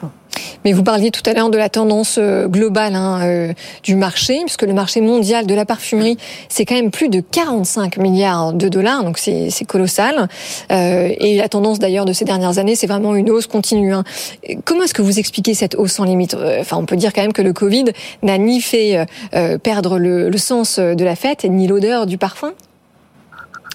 Mais 0.65 0.73
vous 0.73 0.83
parliez 0.83 1.11
tout 1.11 1.21
à 1.25 1.33
l'heure 1.33 1.49
de 1.49 1.57
la 1.57 1.69
tendance 1.69 2.17
euh, 2.17 2.47
globale 2.47 2.95
hein, 2.95 3.21
euh, 3.23 3.53
du 3.83 3.95
marché, 3.95 4.39
puisque 4.45 4.63
le 4.63 4.73
marché 4.73 5.01
mondial 5.01 5.45
de 5.47 5.53
la 5.53 5.65
parfumerie, 5.65 6.17
c'est 6.49 6.65
quand 6.65 6.75
même 6.75 6.91
plus 6.91 7.09
de 7.09 7.21
45 7.21 7.97
milliards 7.97 8.53
de 8.53 8.67
dollars, 8.67 9.03
donc 9.03 9.17
c'est 9.17 9.49
colossal. 9.67 10.27
Euh, 10.71 11.09
et 11.19 11.37
la 11.37 11.49
tendance 11.49 11.79
d'ailleurs 11.79 12.05
de 12.05 12.13
ces 12.13 12.25
dernières 12.25 12.57
années, 12.59 12.75
c'est 12.75 12.87
vraiment 12.87 13.15
une 13.15 13.29
hausse 13.29 13.47
continue. 13.47 13.93
Hein. 13.93 14.03
Comment 14.65 14.83
est-ce 14.83 14.93
que 14.93 15.01
vous 15.01 15.19
expliquez 15.19 15.53
cette 15.53 15.75
hausse 15.75 15.93
sans 15.93 16.03
limite? 16.03 16.35
Enfin, 16.59 16.77
on 16.77 16.85
peut 16.85 16.95
dire 16.95 17.13
quand 17.13 17.21
même 17.21 17.33
que 17.33 17.41
le 17.41 17.53
Covid 17.53 17.85
n'a 18.23 18.37
ni 18.37 18.61
fait 18.61 19.05
perdre 19.63 19.97
le 19.97 20.37
sens 20.37 20.79
de 20.79 21.03
la 21.03 21.15
fête, 21.15 21.45
ni 21.45 21.67
l'odeur 21.67 22.05
du 22.05 22.17
parfum? 22.17 22.53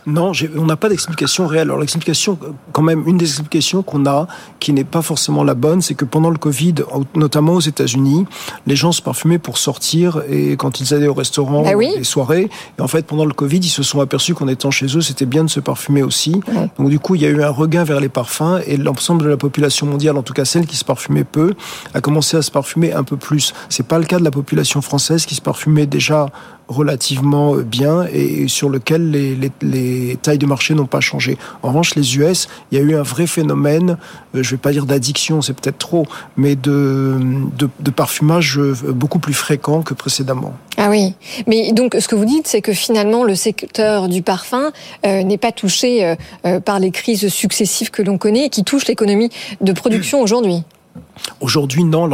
Non, 0.06 0.32
on 0.56 0.64
n'a 0.66 0.76
pas 0.76 0.88
d'explication 0.88 1.46
réelle. 1.46 1.68
Alors 1.68 1.78
l'explication, 1.78 2.38
quand 2.72 2.82
même, 2.82 3.04
une 3.06 3.16
des 3.16 3.26
explications 3.26 3.82
qu'on 3.82 4.06
a, 4.06 4.26
qui 4.60 4.72
n'est 4.72 4.84
pas 4.84 5.02
forcément 5.02 5.44
la 5.44 5.54
bonne, 5.54 5.80
c'est 5.80 5.94
que 5.94 6.04
pendant 6.04 6.30
le 6.30 6.36
Covid, 6.36 6.74
notamment 7.14 7.54
aux 7.54 7.60
États-Unis, 7.60 8.26
les 8.66 8.76
gens 8.76 8.92
se 8.92 9.02
parfumaient 9.02 9.38
pour 9.38 9.58
sortir 9.58 10.22
et 10.28 10.56
quand 10.56 10.80
ils 10.80 10.94
allaient 10.94 11.08
au 11.08 11.14
restaurant, 11.14 11.62
bah 11.62 11.74
les 11.74 12.04
soirées. 12.04 12.50
Et 12.78 12.82
en 12.82 12.88
fait, 12.88 13.06
pendant 13.06 13.24
le 13.24 13.32
Covid, 13.32 13.58
ils 13.58 13.68
se 13.68 13.82
sont 13.82 14.00
aperçus 14.00 14.34
qu'en 14.34 14.48
étant 14.48 14.70
chez 14.70 14.86
eux, 14.96 15.00
c'était 15.00 15.26
bien 15.26 15.44
de 15.44 15.50
se 15.50 15.60
parfumer 15.60 16.02
aussi. 16.02 16.40
Donc 16.78 16.90
du 16.90 16.98
coup, 16.98 17.14
il 17.14 17.22
y 17.22 17.26
a 17.26 17.30
eu 17.30 17.42
un 17.42 17.50
regain 17.50 17.84
vers 17.84 18.00
les 18.00 18.08
parfums 18.08 18.60
et 18.66 18.76
l'ensemble 18.76 19.24
de 19.24 19.28
la 19.28 19.36
population 19.36 19.86
mondiale, 19.86 20.16
en 20.16 20.22
tout 20.22 20.34
cas 20.34 20.44
celle 20.44 20.66
qui 20.66 20.76
se 20.76 20.84
parfumait 20.84 21.24
peu, 21.24 21.54
a 21.94 22.00
commencé 22.00 22.36
à 22.36 22.42
se 22.42 22.50
parfumer 22.50 22.92
un 22.92 23.04
peu 23.04 23.16
plus. 23.16 23.54
C'est 23.68 23.86
pas 23.86 23.98
le 23.98 24.04
cas 24.04 24.18
de 24.18 24.24
la 24.24 24.30
population 24.30 24.82
française 24.82 25.26
qui 25.26 25.34
se 25.34 25.40
parfumait 25.40 25.86
déjà 25.86 26.26
relativement 26.68 27.56
bien 27.56 28.04
et 28.12 28.48
sur 28.48 28.68
lequel 28.68 29.10
les, 29.10 29.34
les, 29.34 29.50
les 29.62 30.16
tailles 30.20 30.38
de 30.38 30.46
marché 30.46 30.74
n'ont 30.74 30.86
pas 30.86 31.00
changé. 31.00 31.36
En 31.62 31.68
revanche, 31.68 31.94
les 31.94 32.16
US, 32.16 32.48
il 32.70 32.78
y 32.78 32.80
a 32.80 32.84
eu 32.84 32.94
un 32.94 33.02
vrai 33.02 33.26
phénomène, 33.26 33.98
euh, 34.34 34.42
je 34.42 34.50
vais 34.50 34.56
pas 34.56 34.72
dire 34.72 34.86
d'addiction, 34.86 35.42
c'est 35.42 35.52
peut-être 35.52 35.78
trop, 35.78 36.06
mais 36.36 36.56
de, 36.56 37.18
parfumage 37.94 38.58
euh, 38.58 38.74
beaucoup 38.88 39.18
plus 39.18 39.34
fréquent 39.34 39.82
que 39.82 39.94
précédemment. 39.94 40.54
Ah 40.76 40.90
oui, 40.90 41.14
mais 41.46 41.72
donc 41.72 41.96
ce 41.98 42.08
que 42.08 42.16
vous 42.16 42.24
dites, 42.24 42.48
c'est 42.48 42.60
que 42.60 42.72
finalement 42.72 43.24
le 43.24 43.34
secteur 43.34 44.08
du 44.08 44.22
parfum 44.22 44.72
euh, 45.06 45.22
n'est 45.22 45.38
pas 45.38 45.52
touché 45.52 46.14
par 46.64 46.80
les 46.80 46.90
crises 46.90 47.28
successives 47.28 47.90
que 47.90 48.02
l'on 48.02 48.18
connaît 48.18 48.46
et 48.46 48.48
qui 48.48 48.64
touchent 48.64 48.86
l'économie 48.86 49.30
de 49.60 49.72
production 49.72 50.20
aujourd'hui. 50.20 50.64
Aujourd'hui, 51.40 51.84
non. 51.84 52.08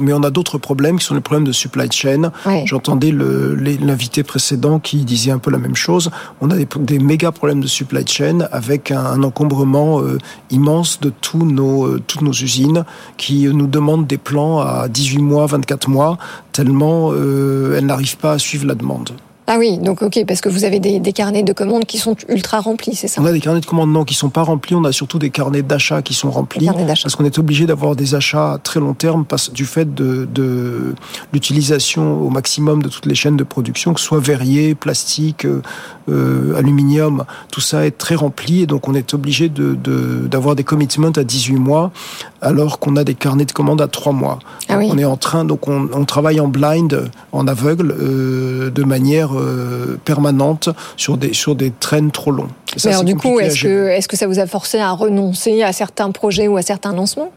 mais 0.00 0.12
on 0.12 0.22
a 0.22 0.30
d'autres 0.30 0.58
problèmes 0.58 0.98
qui 0.98 1.04
sont 1.04 1.14
les 1.14 1.20
problèmes 1.20 1.46
de 1.46 1.52
supply 1.52 1.90
chain. 1.90 2.30
J'entendais 2.64 3.10
l'invité 3.10 4.22
précédent 4.22 4.78
qui 4.78 5.04
disait 5.04 5.30
un 5.30 5.38
peu 5.38 5.50
la 5.50 5.58
même 5.58 5.74
chose. 5.74 6.10
On 6.40 6.50
a 6.50 6.56
des, 6.56 6.98
méga 6.98 7.32
problèmes 7.32 7.60
de 7.60 7.66
supply 7.66 8.06
chain 8.06 8.40
avec 8.52 8.90
un, 8.90 9.22
encombrement 9.22 10.00
euh, 10.00 10.18
immense 10.50 11.00
de 11.00 11.10
tous 11.20 11.44
nos, 11.44 11.86
euh, 11.86 12.02
toutes 12.06 12.22
nos 12.22 12.32
usines 12.32 12.84
qui 13.16 13.46
nous 13.46 13.66
demandent 13.66 14.06
des 14.06 14.18
plans 14.18 14.60
à 14.60 14.88
18 14.88 15.22
mois, 15.22 15.46
24 15.46 15.88
mois, 15.88 16.18
tellement 16.52 17.10
euh, 17.12 17.76
elles 17.76 17.86
n'arrivent 17.86 18.18
pas 18.18 18.32
à 18.32 18.38
suivre 18.38 18.66
la 18.66 18.74
demande. 18.74 19.10
Ah 19.48 19.56
oui, 19.58 19.78
donc 19.78 20.02
ok, 20.02 20.24
parce 20.26 20.40
que 20.40 20.48
vous 20.48 20.64
avez 20.64 20.80
des, 20.80 20.98
des 20.98 21.12
carnets 21.12 21.44
de 21.44 21.52
commandes 21.52 21.84
qui 21.84 21.98
sont 21.98 22.16
ultra 22.28 22.60
remplis, 22.60 22.96
c'est 22.96 23.06
ça 23.06 23.20
On 23.22 23.26
a 23.26 23.32
des 23.32 23.40
carnets 23.40 23.60
de 23.60 23.66
commandes 23.66 23.92
non 23.92 24.04
qui 24.04 24.14
sont 24.14 24.28
pas 24.28 24.42
remplis, 24.42 24.74
on 24.74 24.84
a 24.84 24.90
surtout 24.90 25.20
des 25.20 25.30
carnets 25.30 25.62
d'achat 25.62 26.02
qui 26.02 26.14
sont 26.14 26.30
remplis, 26.30 26.66
parce 26.66 27.14
qu'on 27.14 27.24
est 27.24 27.38
obligé 27.38 27.66
d'avoir 27.66 27.94
des 27.94 28.16
achats 28.16 28.54
à 28.54 28.58
très 28.58 28.80
long 28.80 28.94
terme 28.94 29.24
parce, 29.24 29.52
du 29.52 29.64
fait 29.64 29.94
de, 29.94 30.28
de 30.32 30.94
l'utilisation 31.32 32.20
au 32.20 32.28
maximum 32.28 32.82
de 32.82 32.88
toutes 32.88 33.06
les 33.06 33.14
chaînes 33.14 33.36
de 33.36 33.44
production, 33.44 33.94
que 33.94 34.00
ce 34.00 34.06
soit 34.06 34.20
verrier, 34.20 34.74
plastique, 34.74 35.44
euh, 35.44 35.62
euh 36.08 36.56
aluminium, 36.56 37.24
tout 37.52 37.60
ça 37.60 37.86
est 37.86 37.96
très 37.96 38.14
rempli 38.14 38.62
et 38.62 38.66
donc 38.66 38.88
on 38.88 38.94
est 38.94 39.14
obligé 39.14 39.48
d'avoir 39.48 39.76
de, 39.76 40.26
d'avoir 40.28 40.56
des 40.56 40.64
commitments 40.64 41.10
à 41.16 41.24
18 41.24 41.54
mois 41.54 41.92
alors 42.40 42.78
qu'on 42.78 42.96
a 42.96 43.04
des 43.04 43.14
carnets 43.14 43.44
de 43.44 43.52
commandes 43.52 43.80
à 43.80 43.88
3 43.88 44.12
mois. 44.12 44.38
Ah 44.68 44.78
oui. 44.78 44.88
On 44.90 44.98
est 44.98 45.04
en 45.04 45.16
train, 45.16 45.44
donc 45.44 45.68
on, 45.68 45.88
on 45.92 46.04
travaille 46.04 46.40
en 46.40 46.48
blind, 46.48 47.10
en 47.32 47.46
aveugle, 47.48 47.94
euh, 47.98 48.70
de 48.70 48.84
manière 48.84 49.35
euh, 49.38 49.98
permanente 50.04 50.68
sur 50.96 51.16
des, 51.16 51.32
sur 51.32 51.54
des 51.54 51.70
traînes 51.70 52.10
trop 52.10 52.30
longs. 52.30 52.48
Mais 52.84 52.90
alors, 52.90 53.04
du 53.04 53.16
coup, 53.16 53.40
est-ce 53.40 53.62
que, 53.62 53.88
est 53.88 54.06
que 54.06 54.16
ça 54.16 54.26
vous 54.26 54.38
a 54.38 54.46
forcé 54.46 54.78
à 54.78 54.92
renoncer 54.92 55.62
à 55.62 55.72
certains 55.72 56.10
projets 56.10 56.48
ou 56.48 56.56
à 56.56 56.62
certains 56.62 56.92
lancements? 56.92 57.30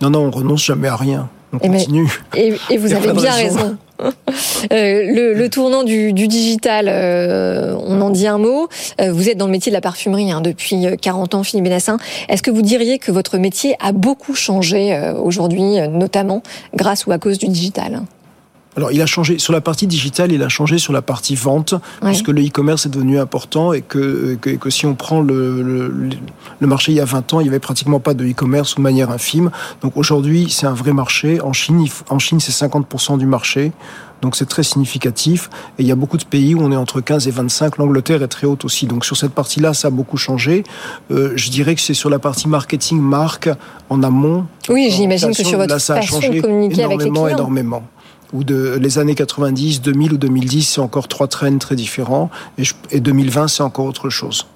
Non, 0.00 0.10
non, 0.10 0.26
on 0.26 0.30
renonce 0.30 0.64
jamais 0.64 0.88
à 0.88 0.96
rien. 0.96 1.28
On 1.52 1.58
et 1.58 1.68
continue. 1.68 2.10
et, 2.34 2.54
et, 2.70 2.78
vous 2.78 2.92
avez 2.92 3.12
bien 3.12 3.32
raison. 3.32 3.76
Euh, 4.72 5.02
le, 5.04 5.34
le, 5.34 5.48
tournant 5.48 5.84
du, 5.84 6.12
du 6.12 6.26
digital, 6.26 6.86
euh, 6.88 7.76
on 7.86 8.00
en 8.00 8.10
dit 8.10 8.26
un 8.26 8.38
mot. 8.38 8.68
Vous 8.98 9.28
êtes 9.28 9.36
dans 9.36 9.46
le 9.46 9.52
métier 9.52 9.70
de 9.70 9.76
la 9.76 9.80
parfumerie 9.80 10.32
hein, 10.32 10.40
depuis 10.40 10.86
40 11.00 11.36
ans, 11.36 11.42
Philippe 11.44 11.66
Benassin. 11.66 11.98
Est-ce 12.28 12.42
que 12.42 12.50
vous 12.50 12.62
diriez 12.62 12.98
que 12.98 13.12
votre 13.12 13.38
métier 13.38 13.76
a 13.80 13.92
beaucoup 13.92 14.34
changé 14.34 14.98
aujourd'hui, 15.22 15.80
notamment 15.88 16.42
grâce 16.74 17.06
ou 17.06 17.12
à 17.12 17.18
cause 17.18 17.38
du 17.38 17.46
digital? 17.46 18.02
Alors, 18.76 18.90
il 18.90 19.02
a 19.02 19.06
changé 19.06 19.38
sur 19.38 19.52
la 19.52 19.60
partie 19.60 19.86
digitale, 19.86 20.32
il 20.32 20.42
a 20.42 20.48
changé 20.48 20.78
sur 20.78 20.94
la 20.94 21.02
partie 21.02 21.34
vente, 21.34 21.74
puisque 22.02 22.28
le 22.28 22.42
e-commerce 22.42 22.86
est 22.86 22.88
devenu 22.88 23.18
important 23.18 23.72
et 23.74 23.82
que, 23.82 24.38
que, 24.40 24.50
que 24.50 24.70
si 24.70 24.86
on 24.86 24.94
prend 24.94 25.20
le, 25.20 25.62
le, 25.62 26.10
le, 26.58 26.66
marché 26.66 26.92
il 26.92 26.94
y 26.94 27.00
a 27.00 27.04
20 27.04 27.34
ans, 27.34 27.40
il 27.40 27.46
y 27.46 27.48
avait 27.50 27.58
pratiquement 27.58 28.00
pas 28.00 28.14
de 28.14 28.24
e-commerce 28.24 28.72
ou 28.72 28.76
de 28.76 28.82
manière 28.82 29.10
infime. 29.10 29.50
Donc 29.82 29.96
aujourd'hui, 29.96 30.48
c'est 30.50 30.66
un 30.66 30.72
vrai 30.72 30.94
marché. 30.94 31.40
En 31.42 31.52
Chine, 31.52 31.86
en 32.08 32.18
Chine, 32.18 32.40
c'est 32.40 32.66
50% 32.66 33.18
du 33.18 33.26
marché. 33.26 33.72
Donc 34.22 34.36
c'est 34.36 34.46
très 34.46 34.62
significatif. 34.62 35.50
Et 35.78 35.82
il 35.82 35.86
y 35.86 35.92
a 35.92 35.96
beaucoup 35.96 36.16
de 36.16 36.24
pays 36.24 36.54
où 36.54 36.62
on 36.62 36.72
est 36.72 36.76
entre 36.76 37.02
15 37.02 37.28
et 37.28 37.30
25. 37.30 37.76
L'Angleterre 37.76 38.22
est 38.22 38.28
très 38.28 38.46
haute 38.46 38.64
aussi. 38.64 38.86
Donc 38.86 39.04
sur 39.04 39.18
cette 39.18 39.32
partie-là, 39.32 39.74
ça 39.74 39.88
a 39.88 39.90
beaucoup 39.90 40.16
changé. 40.16 40.62
Euh, 41.10 41.32
je 41.36 41.50
dirais 41.50 41.74
que 41.74 41.80
c'est 41.82 41.92
sur 41.92 42.08
la 42.08 42.20
partie 42.20 42.48
marketing, 42.48 43.00
marque, 43.00 43.50
en 43.90 44.02
amont. 44.02 44.46
Oui, 44.70 44.88
j'imagine 44.90 45.34
que 45.34 45.44
sur 45.44 45.58
votre 45.58 45.78
façon 45.78 46.20
de 46.20 46.40
communiquer 46.40 46.84
avec 46.84 47.02
les 47.02 47.10
clients. 47.10 47.26
Énormément 47.26 47.82
ou 48.32 48.44
de 48.44 48.78
les 48.80 48.98
années 48.98 49.14
90, 49.14 49.82
2000 49.82 50.14
ou 50.14 50.18
2010, 50.18 50.62
c'est 50.62 50.80
encore 50.80 51.08
trois 51.08 51.28
trends 51.28 51.58
très 51.58 51.76
différents, 51.76 52.30
et, 52.58 52.64
et 52.90 53.00
2020, 53.00 53.48
c'est 53.48 53.62
encore 53.62 53.86
autre 53.86 54.10
chose. 54.10 54.46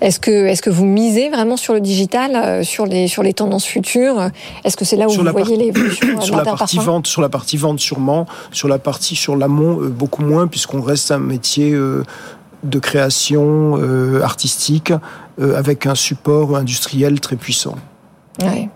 Est-ce 0.00 0.18
que, 0.18 0.46
est-ce 0.46 0.62
que 0.62 0.70
vous 0.70 0.84
misez 0.84 1.30
vraiment 1.30 1.56
sur 1.56 1.74
le 1.74 1.80
digital, 1.80 2.34
euh, 2.34 2.62
sur 2.62 2.86
les, 2.86 3.08
sur 3.08 3.22
les 3.22 3.34
tendances 3.34 3.66
futures? 3.66 4.30
Est-ce 4.64 4.76
que 4.76 4.84
c'est 4.84 4.96
là 4.96 5.06
où 5.08 5.12
vous 5.12 5.30
voyez 5.30 5.56
l'évolution 5.56 6.20
Sur 6.20 6.36
la 6.36 6.44
partie 6.44 6.78
vente, 6.78 7.06
sur 7.06 7.20
la 7.22 7.28
partie 7.28 7.56
vente 7.56 7.80
sûrement, 7.80 8.26
sur 8.50 8.68
la 8.68 8.78
partie 8.78 9.16
sur 9.16 9.36
l'amont 9.36 9.80
euh, 9.80 9.88
beaucoup 9.88 10.22
moins 10.22 10.46
puisqu'on 10.46 10.80
reste 10.80 11.10
un 11.10 11.18
métier 11.18 11.72
euh, 11.72 12.02
de 12.62 12.78
création 12.78 13.78
artistique 14.22 14.90
avec 15.38 15.84
un 15.84 15.94
support 15.94 16.56
industriel 16.56 17.20
très 17.20 17.36
puissant. 17.36 17.76
Ouais. 18.40 18.70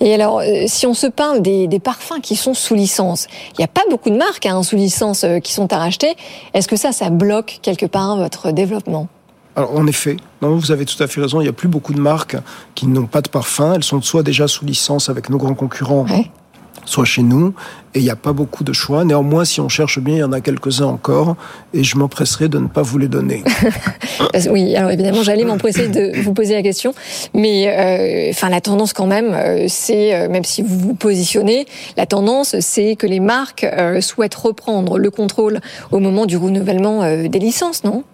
Et 0.00 0.14
alors, 0.14 0.40
euh, 0.40 0.64
si 0.66 0.86
on 0.86 0.94
se 0.94 1.06
parle 1.06 1.42
des, 1.42 1.66
des 1.66 1.78
parfums 1.78 2.20
qui 2.22 2.36
sont 2.36 2.54
sous 2.54 2.74
licence, 2.74 3.26
il 3.52 3.60
n'y 3.60 3.64
a 3.64 3.68
pas 3.68 3.82
beaucoup 3.90 4.10
de 4.10 4.16
marques 4.16 4.46
hein, 4.46 4.62
sous 4.62 4.76
licence 4.76 5.24
euh, 5.24 5.38
qui 5.38 5.52
sont 5.52 5.72
à 5.72 5.78
racheter. 5.78 6.14
Est-ce 6.54 6.68
que 6.68 6.76
ça, 6.76 6.92
ça 6.92 7.10
bloque 7.10 7.58
quelque 7.62 7.86
part 7.86 8.16
votre 8.16 8.50
développement? 8.52 9.08
Alors 9.54 9.76
en 9.76 9.86
effet, 9.86 10.16
non, 10.40 10.56
vous 10.56 10.72
avez 10.72 10.86
tout 10.86 11.00
à 11.02 11.06
fait 11.06 11.20
raison. 11.20 11.40
Il 11.40 11.44
n'y 11.44 11.50
a 11.50 11.52
plus 11.52 11.68
beaucoup 11.68 11.92
de 11.92 12.00
marques 12.00 12.36
qui 12.74 12.86
n'ont 12.86 13.06
pas 13.06 13.20
de 13.20 13.28
parfum. 13.28 13.74
Elles 13.74 13.84
sont 13.84 14.00
soit 14.00 14.22
déjà 14.22 14.48
sous 14.48 14.64
licence 14.64 15.10
avec 15.10 15.28
nos 15.28 15.36
grands 15.36 15.54
concurrents, 15.54 16.06
ouais 16.06 16.30
soit 16.84 17.04
chez 17.04 17.22
nous, 17.22 17.54
et 17.94 17.98
il 17.98 18.04
n'y 18.04 18.10
a 18.10 18.16
pas 18.16 18.32
beaucoup 18.32 18.64
de 18.64 18.72
choix. 18.72 19.04
Néanmoins, 19.04 19.44
si 19.44 19.60
on 19.60 19.68
cherche 19.68 20.00
bien, 20.00 20.14
il 20.14 20.18
y 20.18 20.24
en 20.24 20.32
a 20.32 20.40
quelques-uns 20.40 20.86
encore, 20.86 21.36
et 21.74 21.84
je 21.84 21.96
m'empresserai 21.96 22.48
de 22.48 22.58
ne 22.58 22.66
pas 22.66 22.82
vous 22.82 22.98
les 22.98 23.08
donner. 23.08 23.44
oui, 24.50 24.74
alors 24.76 24.90
évidemment, 24.90 25.22
j'allais 25.22 25.44
m'empresser 25.44 25.88
de 25.88 26.20
vous 26.20 26.32
poser 26.32 26.54
la 26.54 26.62
question, 26.62 26.94
mais 27.34 27.68
euh, 27.68 28.30
enfin 28.30 28.48
la 28.48 28.60
tendance 28.60 28.92
quand 28.92 29.06
même, 29.06 29.32
euh, 29.34 29.66
c'est 29.68 30.14
euh, 30.14 30.28
même 30.28 30.44
si 30.44 30.62
vous 30.62 30.78
vous 30.78 30.94
positionnez, 30.94 31.66
la 31.96 32.06
tendance, 32.06 32.58
c'est 32.60 32.96
que 32.96 33.06
les 33.06 33.20
marques 33.20 33.66
souhaitent 34.00 34.34
reprendre 34.34 34.98
le 34.98 35.10
contrôle 35.10 35.60
au 35.90 35.98
moment 35.98 36.26
du 36.26 36.36
renouvellement 36.36 37.02
des 37.16 37.38
licences, 37.38 37.84
non? 37.84 38.04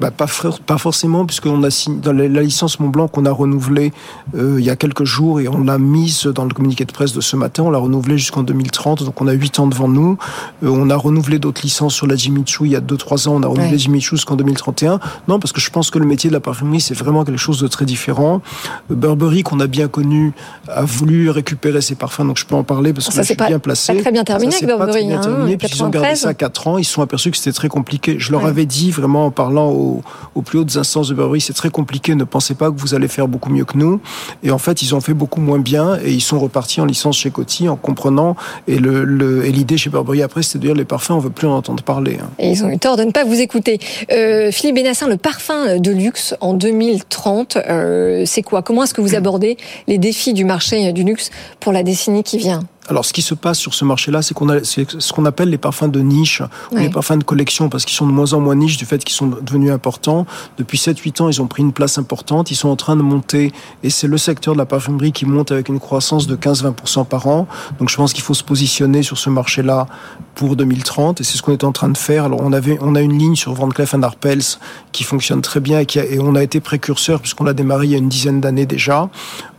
Bah, 0.00 0.12
pas, 0.12 0.26
pas 0.64 0.78
forcément, 0.78 1.26
puisqu'on 1.26 1.62
a 1.64 1.70
signé 1.70 1.98
dans 2.00 2.12
la, 2.12 2.28
licence 2.42 2.78
Mont 2.78 2.88
Blanc 2.88 3.08
qu'on 3.08 3.24
a 3.24 3.32
renouvelée 3.32 3.92
euh, 4.36 4.56
il 4.58 4.64
y 4.64 4.70
a 4.70 4.76
quelques 4.76 5.04
jours 5.04 5.40
et 5.40 5.48
on 5.48 5.64
l'a 5.64 5.78
mise 5.78 6.24
dans 6.24 6.44
le 6.44 6.54
communiqué 6.54 6.84
de 6.84 6.92
presse 6.92 7.12
de 7.12 7.20
ce 7.20 7.34
matin. 7.34 7.64
On 7.64 7.70
l'a 7.70 7.78
renouvelée 7.78 8.16
jusqu'en 8.16 8.44
2030, 8.44 9.02
donc 9.02 9.20
on 9.20 9.26
a 9.26 9.32
8 9.32 9.58
ans 9.58 9.66
devant 9.66 9.88
nous. 9.88 10.16
Euh, 10.62 10.68
on 10.68 10.88
a 10.90 10.96
renouvelé 10.96 11.40
d'autres 11.40 11.62
licences 11.62 11.94
sur 11.94 12.06
la 12.06 12.14
Jimmy 12.14 12.44
Choo 12.46 12.64
il 12.64 12.72
y 12.72 12.76
a 12.76 12.80
2-3 12.80 13.28
ans. 13.28 13.34
On 13.34 13.42
a 13.42 13.48
renouvelé 13.48 13.72
ouais. 13.72 13.78
Jimmy 13.78 14.00
Choo 14.00 14.16
jusqu'en 14.16 14.36
2031. 14.36 15.00
Non, 15.26 15.40
parce 15.40 15.52
que 15.52 15.60
je 15.60 15.70
pense 15.70 15.90
que 15.90 15.98
le 15.98 16.06
métier 16.06 16.30
de 16.30 16.34
la 16.34 16.40
parfumerie 16.40 16.80
c'est 16.80 16.94
vraiment 16.96 17.24
quelque 17.24 17.38
chose 17.38 17.60
de 17.60 17.66
très 17.66 17.84
différent. 17.84 18.40
Burberry 18.90 19.42
qu'on 19.42 19.58
a 19.58 19.66
bien 19.66 19.88
connu 19.88 20.32
a 20.68 20.84
voulu 20.84 21.30
récupérer 21.30 21.80
ses 21.80 21.96
parfums, 21.96 22.24
donc 22.24 22.38
je 22.38 22.46
peux 22.46 22.54
en 22.54 22.64
parler 22.64 22.92
parce 22.92 23.06
que 23.06 23.12
ça, 23.12 23.18
là, 23.18 23.22
je 23.22 23.26
suis 23.28 23.36
pas, 23.36 23.48
bien 23.48 23.58
placé. 23.58 23.94
Pas 23.94 24.00
très 24.00 24.12
bien 24.12 24.24
terminé 24.24 24.52
ça, 24.52 24.58
avec 24.58 24.68
Burberry. 24.68 24.90
Pas 24.90 24.98
très 24.98 25.06
bien 25.06 25.18
hein, 25.18 25.22
terminé, 25.22 25.56
puis 25.56 25.68
ils 25.72 25.82
ont 25.82 25.88
gardé 25.88 26.14
ça 26.14 26.34
4 26.34 26.68
ans. 26.68 26.78
Ils 26.78 26.84
se 26.84 26.92
sont 26.92 27.02
aperçus 27.02 27.30
que 27.32 27.36
c'était 27.36 27.52
très 27.52 27.68
compliqué. 27.68 28.16
Je 28.18 28.30
leur 28.30 28.42
ouais. 28.42 28.50
avais 28.50 28.66
dit 28.66 28.90
vraiment 28.90 29.26
en 29.26 29.30
parlant 29.30 29.70
au 29.70 29.87
aux, 30.34 30.42
plus 30.42 30.58
hautes 30.58 30.76
instances 30.76 31.08
de 31.08 31.14
Burberry, 31.14 31.40
c'est 31.40 31.52
très 31.52 31.70
compliqué, 31.70 32.14
ne 32.14 32.24
pensez 32.24 32.54
pas 32.54 32.70
que 32.70 32.78
vous 32.78 32.94
allez 32.94 33.08
faire 33.08 33.28
beaucoup 33.28 33.50
mieux 33.50 33.64
que 33.64 33.76
nous. 33.76 34.00
Et 34.42 34.50
en 34.50 34.58
fait, 34.58 34.82
ils 34.82 34.94
ont 34.94 35.00
fait 35.00 35.14
beaucoup 35.14 35.40
moins 35.40 35.58
bien 35.58 35.98
et 36.02 36.12
ils 36.12 36.20
sont 36.20 36.38
repartis 36.38 36.80
en 36.80 36.84
licence 36.84 37.16
chez 37.18 37.30
Coty 37.30 37.68
en 37.68 37.76
comprenant. 37.76 38.36
Et 38.66 38.78
l'idée 38.78 39.74
le, 39.74 39.76
chez 39.76 39.90
Burberry 39.90 40.22
après, 40.22 40.42
c'était 40.42 40.58
de 40.58 40.66
dire 40.66 40.74
les 40.74 40.84
parfums, 40.84 41.12
on 41.12 41.18
veut 41.18 41.30
plus 41.30 41.46
en 41.46 41.56
entendre 41.56 41.82
parler. 41.82 42.18
Hein. 42.20 42.30
Et 42.38 42.50
ils 42.50 42.64
ont 42.64 42.70
eu 42.70 42.78
tort 42.78 42.96
de 42.96 43.04
ne 43.04 43.12
pas 43.12 43.24
vous 43.24 43.40
écouter. 43.40 43.78
Euh, 44.12 44.50
Philippe 44.50 44.76
Bénassin, 44.76 45.08
le 45.08 45.16
parfum 45.16 45.78
de 45.78 45.90
luxe 45.90 46.34
en 46.40 46.54
2030, 46.54 47.56
euh, 47.56 48.22
c'est 48.26 48.42
quoi? 48.42 48.62
Comment 48.62 48.84
est-ce 48.84 48.94
que 48.94 49.00
vous 49.00 49.14
abordez 49.14 49.56
les 49.86 49.98
défis 49.98 50.32
du 50.32 50.44
marché 50.44 50.92
du 50.92 51.04
luxe 51.04 51.30
pour 51.60 51.72
la 51.72 51.82
décennie 51.82 52.22
qui 52.22 52.38
vient? 52.38 52.62
Alors, 52.88 53.04
ce 53.04 53.12
qui 53.12 53.20
se 53.20 53.34
passe 53.34 53.58
sur 53.58 53.74
ce 53.74 53.84
marché-là, 53.84 54.22
c'est 54.22 54.32
qu'on 54.32 54.48
a 54.48 54.64
ce 54.64 55.12
qu'on 55.12 55.26
appelle 55.26 55.50
les 55.50 55.58
parfums 55.58 55.88
de 55.88 56.00
niche 56.00 56.42
ou 56.72 56.76
les 56.76 56.88
parfums 56.88 57.18
de 57.18 57.24
collection, 57.24 57.68
parce 57.68 57.84
qu'ils 57.84 57.96
sont 57.96 58.06
de 58.06 58.12
moins 58.12 58.32
en 58.32 58.40
moins 58.40 58.54
niche 58.54 58.78
du 58.78 58.86
fait 58.86 59.04
qu'ils 59.04 59.14
sont 59.14 59.26
devenus 59.42 59.70
importants. 59.70 60.26
Depuis 60.56 60.78
7-8 60.78 61.22
ans, 61.22 61.28
ils 61.28 61.42
ont 61.42 61.46
pris 61.46 61.62
une 61.62 61.72
place 61.72 61.98
importante. 61.98 62.50
Ils 62.50 62.56
sont 62.56 62.70
en 62.70 62.76
train 62.76 62.96
de 62.96 63.02
monter, 63.02 63.52
et 63.82 63.90
c'est 63.90 64.06
le 64.06 64.16
secteur 64.16 64.54
de 64.54 64.58
la 64.58 64.66
parfumerie 64.66 65.12
qui 65.12 65.26
monte 65.26 65.52
avec 65.52 65.68
une 65.68 65.80
croissance 65.80 66.26
de 66.26 66.34
15-20% 66.34 67.04
par 67.04 67.26
an. 67.26 67.46
Donc, 67.78 67.90
je 67.90 67.96
pense 67.96 68.14
qu'il 68.14 68.24
faut 68.24 68.34
se 68.34 68.44
positionner 68.44 69.02
sur 69.02 69.18
ce 69.18 69.28
marché-là 69.28 69.86
pour 70.34 70.56
2030, 70.56 71.20
et 71.20 71.24
c'est 71.24 71.36
ce 71.36 71.42
qu'on 71.42 71.52
est 71.52 71.64
en 71.64 71.72
train 71.72 71.90
de 71.90 71.98
faire. 71.98 72.24
Alors, 72.24 72.40
on 72.42 72.52
avait, 72.54 72.78
on 72.80 72.94
a 72.94 73.02
une 73.02 73.18
ligne 73.18 73.36
sur 73.36 73.52
Van 73.52 73.68
Cleef 73.68 73.94
Arpels 73.94 74.58
qui 74.92 75.04
fonctionne 75.04 75.42
très 75.42 75.60
bien 75.60 75.80
et, 75.80 75.86
qui 75.86 75.98
a, 75.98 76.06
et 76.06 76.18
on 76.20 76.34
a 76.34 76.42
été 76.42 76.60
précurseur 76.60 77.20
puisqu'on 77.20 77.44
l'a 77.44 77.52
démarré 77.52 77.86
il 77.86 77.90
y 77.90 77.94
a 77.94 77.98
une 77.98 78.08
dizaine 78.08 78.40
d'années 78.40 78.66
déjà. 78.66 79.10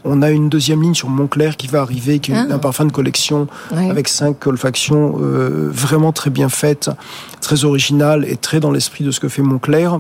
On 0.06 0.22
a 0.22 0.30
une 0.32 0.48
deuxième 0.48 0.82
ligne 0.82 0.94
sur 0.94 1.10
Montclair 1.10 1.58
qui 1.58 1.68
va 1.68 1.82
arriver, 1.82 2.20
qui 2.20 2.32
est 2.32 2.36
ah. 2.36 2.48
un 2.50 2.60
parfum 2.60 2.86
de 2.86 2.92
collection 2.92 3.19
oui. 3.76 3.90
avec 3.90 4.08
cinq 4.08 4.48
olfactions 4.48 5.18
euh, 5.20 5.70
vraiment 5.72 6.12
très 6.12 6.30
bien 6.30 6.50
faites, 6.50 6.90
très 7.42 7.66
originales 7.66 8.26
et 8.28 8.36
très 8.36 8.60
dans 8.60 8.72
l'esprit 8.72 9.04
de 9.04 9.12
ce 9.12 9.20
que 9.20 9.30
fait 9.30 9.42
Montclair. 9.42 10.00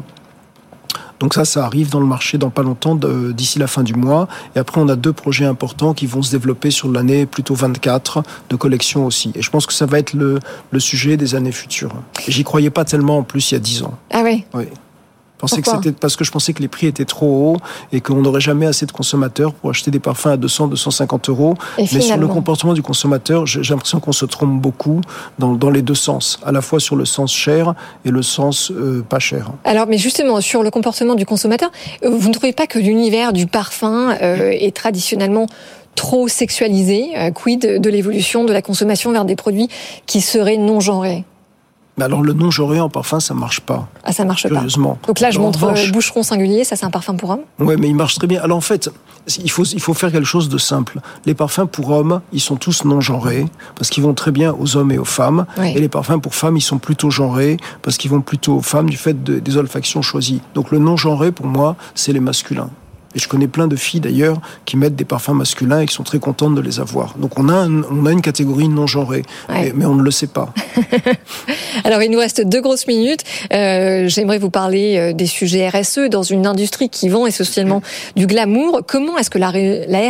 Donc 1.19 1.33
ça, 1.33 1.43
ça 1.43 1.65
arrive 1.65 1.89
dans 1.89 1.99
le 1.99 2.05
marché 2.05 2.37
dans 2.37 2.49
pas 2.49 2.63
longtemps, 2.63 2.95
d'ici 2.95 3.59
la 3.59 3.67
fin 3.67 3.83
du 3.83 3.93
mois. 3.93 4.27
Et 4.55 4.59
après, 4.59 4.79
on 4.79 4.87
a 4.87 4.95
deux 4.95 5.11
projets 5.11 5.45
importants 5.45 5.93
qui 5.93 6.07
vont 6.07 6.21
se 6.21 6.31
développer 6.31 6.71
sur 6.71 6.89
l'année 6.89 7.25
plutôt 7.25 7.55
24 7.55 8.23
de 8.49 8.55
collection 8.55 9.05
aussi. 9.05 9.33
Et 9.35 9.41
je 9.41 9.49
pense 9.49 9.65
que 9.65 9.73
ça 9.73 9.85
va 9.85 9.99
être 9.99 10.13
le, 10.13 10.39
le 10.71 10.79
sujet 10.79 11.17
des 11.17 11.35
années 11.35 11.51
futures. 11.51 11.91
J'y 12.27 12.43
croyais 12.43 12.69
pas 12.69 12.85
tellement 12.85 13.17
en 13.17 13.23
plus 13.23 13.51
il 13.51 13.55
y 13.55 13.57
a 13.57 13.59
10 13.59 13.83
ans. 13.83 13.97
Ah 14.11 14.21
oui. 14.23 14.45
Oui 14.53 14.65
pensais 15.39 15.61
que 15.61 15.69
c'était 15.71 15.91
parce 15.91 16.15
que 16.15 16.23
je 16.23 16.31
pensais 16.31 16.53
que 16.53 16.61
les 16.61 16.67
prix 16.67 16.87
étaient 16.87 17.05
trop 17.05 17.53
hauts 17.53 17.57
et 17.91 18.01
qu'on 18.01 18.21
n'aurait 18.21 18.41
jamais 18.41 18.65
assez 18.65 18.85
de 18.85 18.91
consommateurs 18.91 19.53
pour 19.53 19.69
acheter 19.69 19.89
des 19.89 19.99
parfums 19.99 20.27
à 20.27 20.37
200, 20.37 20.67
250 20.67 21.29
euros. 21.29 21.55
Et 21.77 21.81
Mais 21.81 21.87
finalement... 21.87 22.07
sur 22.07 22.17
le 22.17 22.27
comportement 22.27 22.73
du 22.73 22.81
consommateur, 22.81 23.45
j'ai 23.45 23.61
l'impression 23.69 23.99
qu'on 23.99 24.11
se 24.11 24.25
trompe 24.25 24.61
beaucoup 24.61 25.01
dans, 25.39 25.53
dans, 25.53 25.69
les 25.69 25.81
deux 25.81 25.95
sens, 25.95 26.39
à 26.45 26.51
la 26.51 26.61
fois 26.61 26.79
sur 26.79 26.95
le 26.95 27.05
sens 27.05 27.33
cher 27.33 27.73
et 28.05 28.11
le 28.11 28.21
sens 28.21 28.71
euh, 28.71 29.03
pas 29.07 29.19
cher. 29.19 29.51
Alors, 29.63 29.87
mais 29.87 29.97
justement, 29.97 30.41
sur 30.41 30.61
le 30.61 30.69
comportement 30.71 31.15
du 31.15 31.25
consommateur, 31.25 31.71
euh, 32.03 32.09
vous 32.09 32.27
ne 32.27 32.33
trouvez 32.33 32.53
pas 32.53 32.67
que 32.67 32.77
l'univers 32.77 33.33
du 33.33 33.47
parfum 33.47 34.11
euh, 34.21 34.51
est 34.51 34.75
traditionnellement 34.75 35.47
trop 35.95 36.27
sexualisé 36.27 37.09
Quid 37.35 37.81
de 37.81 37.89
l'évolution 37.89 38.45
de 38.45 38.53
la 38.53 38.61
consommation 38.61 39.11
vers 39.11 39.25
des 39.25 39.35
produits 39.35 39.67
qui 40.05 40.21
seraient 40.21 40.55
non 40.55 40.79
genrés 40.79 41.25
Mais 41.99 42.05
alors 42.05 42.21
le 42.23 42.31
non 42.31 42.49
genré 42.49 42.79
en 42.79 42.87
parfum, 42.87 43.19
ça 43.19 43.33
marche 43.33 43.59
pas. 43.59 43.89
Ah, 44.05 44.13
ça 44.13 44.23
marche 44.23 44.47
curieusement. 44.47 44.97
pas. 45.01 45.07
Donc 45.07 45.19
là, 45.19 45.31
je 45.31 45.37
Alors, 45.37 45.47
montre 45.47 45.61
revanche- 45.61 45.85
le 45.85 45.91
boucheron 45.91 46.23
singulier. 46.23 46.63
Ça, 46.63 46.77
c'est 46.77 46.85
un 46.85 46.89
parfum 46.89 47.15
pour 47.15 47.31
homme. 47.31 47.41
Ouais, 47.59 47.75
mais 47.75 47.89
il 47.89 47.95
marche 47.95 48.15
très 48.15 48.25
bien. 48.25 48.41
Alors 48.41 48.57
en 48.57 48.61
fait, 48.61 48.89
il 49.43 49.51
faut, 49.51 49.65
il 49.65 49.81
faut 49.81 49.93
faire 49.93 50.09
quelque 50.13 50.25
chose 50.25 50.47
de 50.47 50.57
simple. 50.57 50.99
Les 51.25 51.33
parfums 51.33 51.67
pour 51.69 51.89
hommes, 51.89 52.21
ils 52.31 52.39
sont 52.39 52.55
tous 52.55 52.85
non 52.85 53.01
genrés, 53.01 53.45
parce 53.75 53.89
qu'ils 53.89 54.01
vont 54.03 54.13
très 54.13 54.31
bien 54.31 54.55
aux 54.57 54.77
hommes 54.77 54.93
et 54.93 54.97
aux 54.97 55.03
femmes. 55.03 55.45
Oui. 55.57 55.73
Et 55.75 55.81
les 55.81 55.89
parfums 55.89 56.19
pour 56.21 56.35
femmes, 56.35 56.55
ils 56.55 56.61
sont 56.61 56.77
plutôt 56.79 57.11
genrés, 57.11 57.57
parce 57.81 57.97
qu'ils 57.97 58.11
vont 58.11 58.21
plutôt 58.21 58.55
aux 58.55 58.61
femmes 58.61 58.89
du 58.89 58.95
fait 58.97 59.21
de- 59.21 59.39
des 59.39 59.57
olfactions 59.57 60.01
choisies. 60.01 60.41
Donc 60.55 60.71
le 60.71 60.79
non 60.79 60.95
genré, 60.95 61.33
pour 61.33 61.47
moi, 61.47 61.75
c'est 61.95 62.13
les 62.13 62.21
masculins. 62.21 62.69
Et 63.15 63.19
je 63.19 63.27
connais 63.27 63.47
plein 63.47 63.67
de 63.67 63.75
filles 63.75 63.99
d'ailleurs 64.01 64.39
qui 64.65 64.77
mettent 64.77 64.95
des 64.95 65.05
parfums 65.05 65.33
masculins 65.33 65.79
et 65.81 65.85
qui 65.85 65.93
sont 65.95 66.03
très 66.03 66.19
contentes 66.19 66.55
de 66.55 66.61
les 66.61 66.79
avoir. 66.79 67.15
Donc 67.17 67.39
on 67.39 67.49
a, 67.49 67.53
un- 67.53 67.83
on 67.83 68.05
a 68.05 68.11
une 68.11 68.21
catégorie 68.21 68.69
non 68.69 68.85
genrée, 68.87 69.23
Ouais. 69.49 69.63
mais, 69.65 69.73
mais 69.75 69.85
on 69.85 69.95
ne 69.95 70.03
le 70.03 70.11
sait 70.11 70.27
pas. 70.27 70.53
Alors, 71.83 72.01
il 72.03 72.11
nous 72.11 72.19
reste 72.19 72.41
deux 72.41 72.61
grosses 72.61 72.87
minutes. 72.87 73.23
Euh, 73.53 74.07
J'aimerais 74.07 74.37
vous 74.37 74.49
parler 74.49 74.97
euh, 74.97 75.13
des 75.13 75.25
sujets 75.27 75.67
RSE 75.69 76.09
dans 76.09 76.23
une 76.23 76.45
industrie 76.45 76.89
qui 76.89 77.09
vend 77.09 77.25
essentiellement 77.25 77.81
du 78.15 78.27
glamour. 78.27 78.81
Comment 78.87 79.17
est-ce 79.17 79.29
que 79.29 79.37
la 79.37 79.49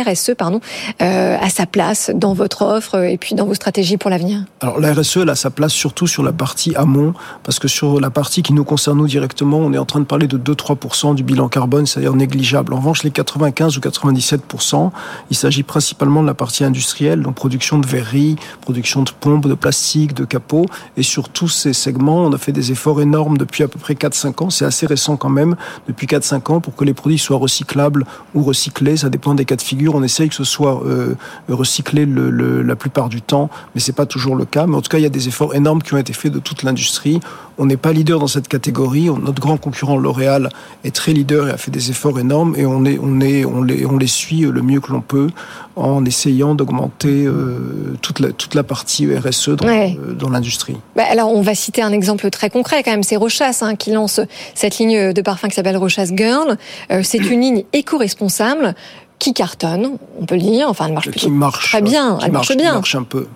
RSE 0.02 0.32
pardon, 0.36 0.60
euh, 1.02 1.36
a 1.40 1.48
sa 1.50 1.66
place 1.66 2.10
dans 2.14 2.34
votre 2.34 2.62
offre 2.62 3.02
et 3.04 3.16
puis 3.18 3.34
dans 3.34 3.46
vos 3.46 3.54
stratégies 3.54 3.96
pour 3.96 4.10
l'avenir? 4.10 4.44
Alors 4.60 4.80
la 4.80 4.92
RSE, 4.92 5.18
elle 5.18 5.30
a 5.30 5.34
sa 5.34 5.50
place 5.50 5.72
surtout 5.72 6.06
sur 6.06 6.22
la 6.22 6.32
partie 6.32 6.74
amont, 6.76 7.14
parce 7.44 7.58
que 7.58 7.68
sur 7.68 8.00
la 8.00 8.10
partie 8.10 8.42
qui 8.42 8.52
nous 8.52 8.64
concerne 8.64 8.98
nous 8.98 9.06
directement, 9.06 9.58
on 9.58 9.72
est 9.72 9.78
en 9.78 9.84
train 9.86 10.00
de 10.00 10.04
parler 10.04 10.26
de 10.26 10.38
2-3% 10.38 11.14
du 11.14 11.22
bilan 11.22 11.48
carbone, 11.48 11.86
c'est-à-dire 11.86 12.14
négligeable. 12.14 12.74
En 12.74 12.80
les 13.02 13.10
95 13.10 13.76
ou 13.76 13.80
97%, 13.80 14.90
il 15.30 15.36
s'agit 15.36 15.62
principalement 15.62 16.22
de 16.22 16.26
la 16.26 16.34
partie 16.34 16.64
industrielle, 16.64 17.22
donc 17.22 17.34
production 17.34 17.78
de 17.78 17.86
verreries, 17.86 18.36
production 18.60 19.02
de 19.02 19.10
pompes, 19.10 19.46
de 19.46 19.54
plastique, 19.54 20.14
de 20.14 20.24
capots, 20.24 20.66
et 20.96 21.02
sur 21.02 21.28
tous 21.28 21.48
ces 21.48 21.72
segments, 21.72 22.24
on 22.24 22.32
a 22.32 22.38
fait 22.38 22.52
des 22.52 22.72
efforts 22.72 23.00
énormes 23.00 23.38
depuis 23.38 23.62
à 23.62 23.68
peu 23.68 23.78
près 23.78 23.94
4-5 23.94 24.44
ans, 24.44 24.50
c'est 24.50 24.64
assez 24.64 24.86
récent 24.86 25.16
quand 25.16 25.28
même, 25.30 25.56
depuis 25.88 26.06
4-5 26.06 26.52
ans, 26.52 26.60
pour 26.60 26.74
que 26.76 26.84
les 26.84 26.94
produits 26.94 27.18
soient 27.18 27.38
recyclables 27.38 28.04
ou 28.34 28.42
recyclés, 28.42 28.96
ça 28.96 29.08
dépend 29.08 29.34
des 29.34 29.44
cas 29.44 29.56
de 29.56 29.62
figure, 29.62 29.94
on 29.94 30.02
essaye 30.02 30.28
que 30.28 30.34
ce 30.34 30.44
soit 30.44 30.82
euh, 30.84 31.14
recyclé 31.48 32.06
la 32.06 32.76
plupart 32.76 33.08
du 33.08 33.22
temps, 33.22 33.50
mais 33.74 33.80
c'est 33.80 33.92
pas 33.92 34.06
toujours 34.06 34.36
le 34.36 34.44
cas. 34.44 34.66
Mais 34.66 34.76
en 34.76 34.82
tout 34.82 34.88
cas, 34.88 34.98
il 34.98 35.02
y 35.02 35.06
a 35.06 35.10
des 35.10 35.28
efforts 35.28 35.54
énormes 35.54 35.82
qui 35.82 35.94
ont 35.94 35.98
été 35.98 36.12
faits 36.12 36.32
de 36.32 36.38
toute 36.38 36.62
l'industrie. 36.62 37.20
On 37.62 37.66
n'est 37.66 37.76
pas 37.76 37.92
leader 37.92 38.18
dans 38.18 38.26
cette 38.26 38.48
catégorie. 38.48 39.10
On- 39.10 39.18
Notre 39.18 39.40
grand 39.40 39.56
concurrent 39.58 39.96
L'Oréal 39.98 40.48
est 40.82 40.94
très 40.94 41.12
leader 41.12 41.46
et 41.48 41.50
a 41.50 41.56
fait 41.58 41.70
des 41.70 41.90
efforts 41.90 42.18
énormes. 42.18 42.54
Et 42.56 42.64
on 42.66 42.84
est, 42.84 42.98
on 43.00 43.20
est, 43.20 43.44
on 43.44 43.62
les, 43.62 43.84
on 43.86 43.98
les 43.98 44.06
suit 44.06 44.40
le 44.40 44.62
mieux 44.62 44.80
que 44.80 44.90
l'on 44.92 45.02
peut 45.02 45.28
en 45.76 46.04
essayant 46.04 46.54
d'augmenter 46.54 47.26
euh, 47.26 47.94
toute 48.02 48.18
la, 48.20 48.32
toute 48.32 48.54
la 48.54 48.62
partie 48.64 49.06
RSE 49.14 49.50
dans, 49.50 49.66
Ouais. 49.68 49.98
euh, 50.04 50.14
dans 50.14 50.30
l'industrie. 50.30 50.76
Bah, 50.96 51.04
alors, 51.10 51.30
on 51.32 51.42
va 51.42 51.54
citer 51.54 51.82
un 51.82 51.92
exemple 51.92 52.28
très 52.30 52.48
concret 52.50 52.82
quand 52.82 52.90
même. 52.92 53.02
C'est 53.02 53.16
Rochas 53.16 53.58
hein, 53.62 53.76
qui 53.76 53.92
lance 53.92 54.20
cette 54.54 54.78
ligne 54.78 55.12
de 55.12 55.22
parfum 55.22 55.48
qui 55.48 55.54
s'appelle 55.54 55.76
Rochas 55.76 56.10
Girl. 56.16 56.56
Euh, 56.90 57.02
c'est 57.04 57.18
une 57.18 57.40
ligne 57.42 57.64
éco-responsable 57.72 58.74
qui 59.18 59.34
cartonne, 59.34 59.98
on 60.18 60.24
peut 60.24 60.36
le 60.36 60.40
dire. 60.40 60.66
Enfin, 60.70 60.86
elle 60.86 60.94
marche 60.94 61.10
qui 61.10 61.28
marche 61.30 61.70
très 61.72 61.82
bien. 61.82 62.16
qui 62.18 62.24
Elle 62.24 62.32
marche 62.32 62.56
bien. 62.56 62.72
marche 62.72 62.94
un 62.94 63.02
peu. 63.02 63.26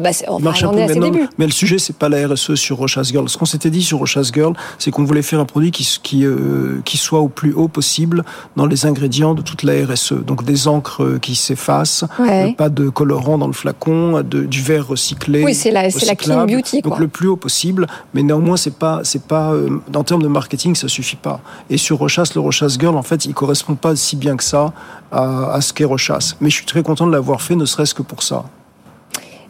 Bah, 0.00 0.10
enfin, 0.28 0.42
marche 0.42 0.64
un 0.64 0.70
peu 0.70 0.94
débuts. 1.00 1.28
mais 1.38 1.46
le 1.46 1.52
sujet 1.52 1.78
c'est 1.78 1.96
pas 1.96 2.08
la 2.08 2.26
RSE 2.28 2.54
sur 2.54 2.76
Rochas 2.78 3.02
Girl. 3.12 3.28
Ce 3.28 3.36
qu'on 3.36 3.44
s'était 3.44 3.70
dit 3.70 3.82
sur 3.82 3.98
Rochas 3.98 4.30
Girl, 4.32 4.54
c'est 4.78 4.90
qu'on 4.90 5.04
voulait 5.04 5.22
faire 5.22 5.40
un 5.40 5.44
produit 5.44 5.70
qui 5.70 5.86
qui 6.02 6.24
euh, 6.24 6.80
qui 6.84 6.96
soit 6.96 7.20
au 7.20 7.28
plus 7.28 7.52
haut 7.52 7.68
possible 7.68 8.24
dans 8.56 8.66
les 8.66 8.86
ingrédients 8.86 9.34
de 9.34 9.42
toute 9.42 9.62
la 9.62 9.74
RSE. 9.86 10.14
Donc 10.24 10.44
des 10.44 10.68
encres 10.68 11.02
euh, 11.02 11.18
qui 11.18 11.34
s'effacent, 11.34 12.04
Ouais. 12.18 12.54
pas 12.56 12.68
de 12.68 12.88
colorant 12.88 13.38
dans 13.38 13.46
le 13.46 13.52
flacon, 13.52 14.22
de, 14.22 14.44
du 14.44 14.62
verre 14.62 14.86
recyclé. 14.88 15.44
Oui, 15.44 15.54
c'est 15.54 15.70
la- 15.70 15.82
la 15.88 16.14
clean 16.16 16.46
beauty, 16.46 16.80
Donc 16.82 16.92
quoi. 16.94 17.00
le 17.00 17.08
plus 17.08 17.28
haut 17.28 17.36
possible, 17.36 17.86
mais 18.14 18.22
néanmoins 18.22 18.56
c'est 18.56 18.74
pas 18.76 19.00
c'est 19.04 19.22
pas 19.24 19.52
euh, 19.52 19.68
en 19.94 20.04
termes 20.04 20.22
de 20.22 20.28
marketing 20.28 20.74
ça 20.74 20.88
suffit 20.88 21.16
pas. 21.16 21.40
Et 21.70 21.76
sur 21.76 21.98
Rochas, 21.98 22.30
le 22.34 22.40
Rochas 22.40 22.76
Girl 22.78 22.96
en 22.96 23.02
fait 23.02 23.24
il 23.24 23.34
correspond 23.34 23.74
pas 23.74 23.94
si 23.96 24.16
bien 24.16 24.36
que 24.36 24.44
ça 24.44 24.72
à, 25.10 25.52
à 25.52 25.60
ce 25.60 25.72
qu'est 25.72 25.84
Rochas. 25.84 26.34
Mais 26.40 26.48
je 26.50 26.56
suis 26.56 26.66
très 26.66 26.82
content 26.82 27.06
de 27.06 27.12
l'avoir 27.12 27.42
fait, 27.42 27.54
ne 27.56 27.64
serait-ce 27.64 27.94
que 27.94 28.02
pour 28.02 28.22
ça. 28.22 28.44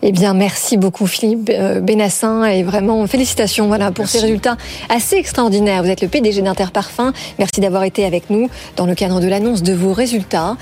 Eh 0.05 0.11
bien, 0.11 0.35
merci 0.35 0.77
beaucoup 0.77 1.07
Philippe 1.07 1.49
euh, 1.49 1.81
Bénassin 1.81 2.45
et 2.45 2.65
vraiment 2.65 3.07
félicitations 3.07 3.69
voilà 3.69 3.93
pour 3.93 4.03
Merci. 4.03 4.19
ces 4.19 4.25
résultats 4.25 4.57
assez 4.89 5.15
extraordinaires. 5.15 5.85
Vous 5.85 5.91
êtes 5.91 6.01
le 6.01 6.09
PDG 6.09 6.43
d'Interparfum. 6.43 7.13
Merci 7.39 7.61
d'avoir 7.61 7.85
été 7.85 8.05
avec 8.05 8.29
nous 8.29 8.51
dans 8.77 8.85
le 8.87 8.97
cadre 8.97 9.21
de 9.21 9.29
l'annonce 9.29 9.63
de 9.63 9.73
vos 9.73 9.93
résultats. 9.93 10.57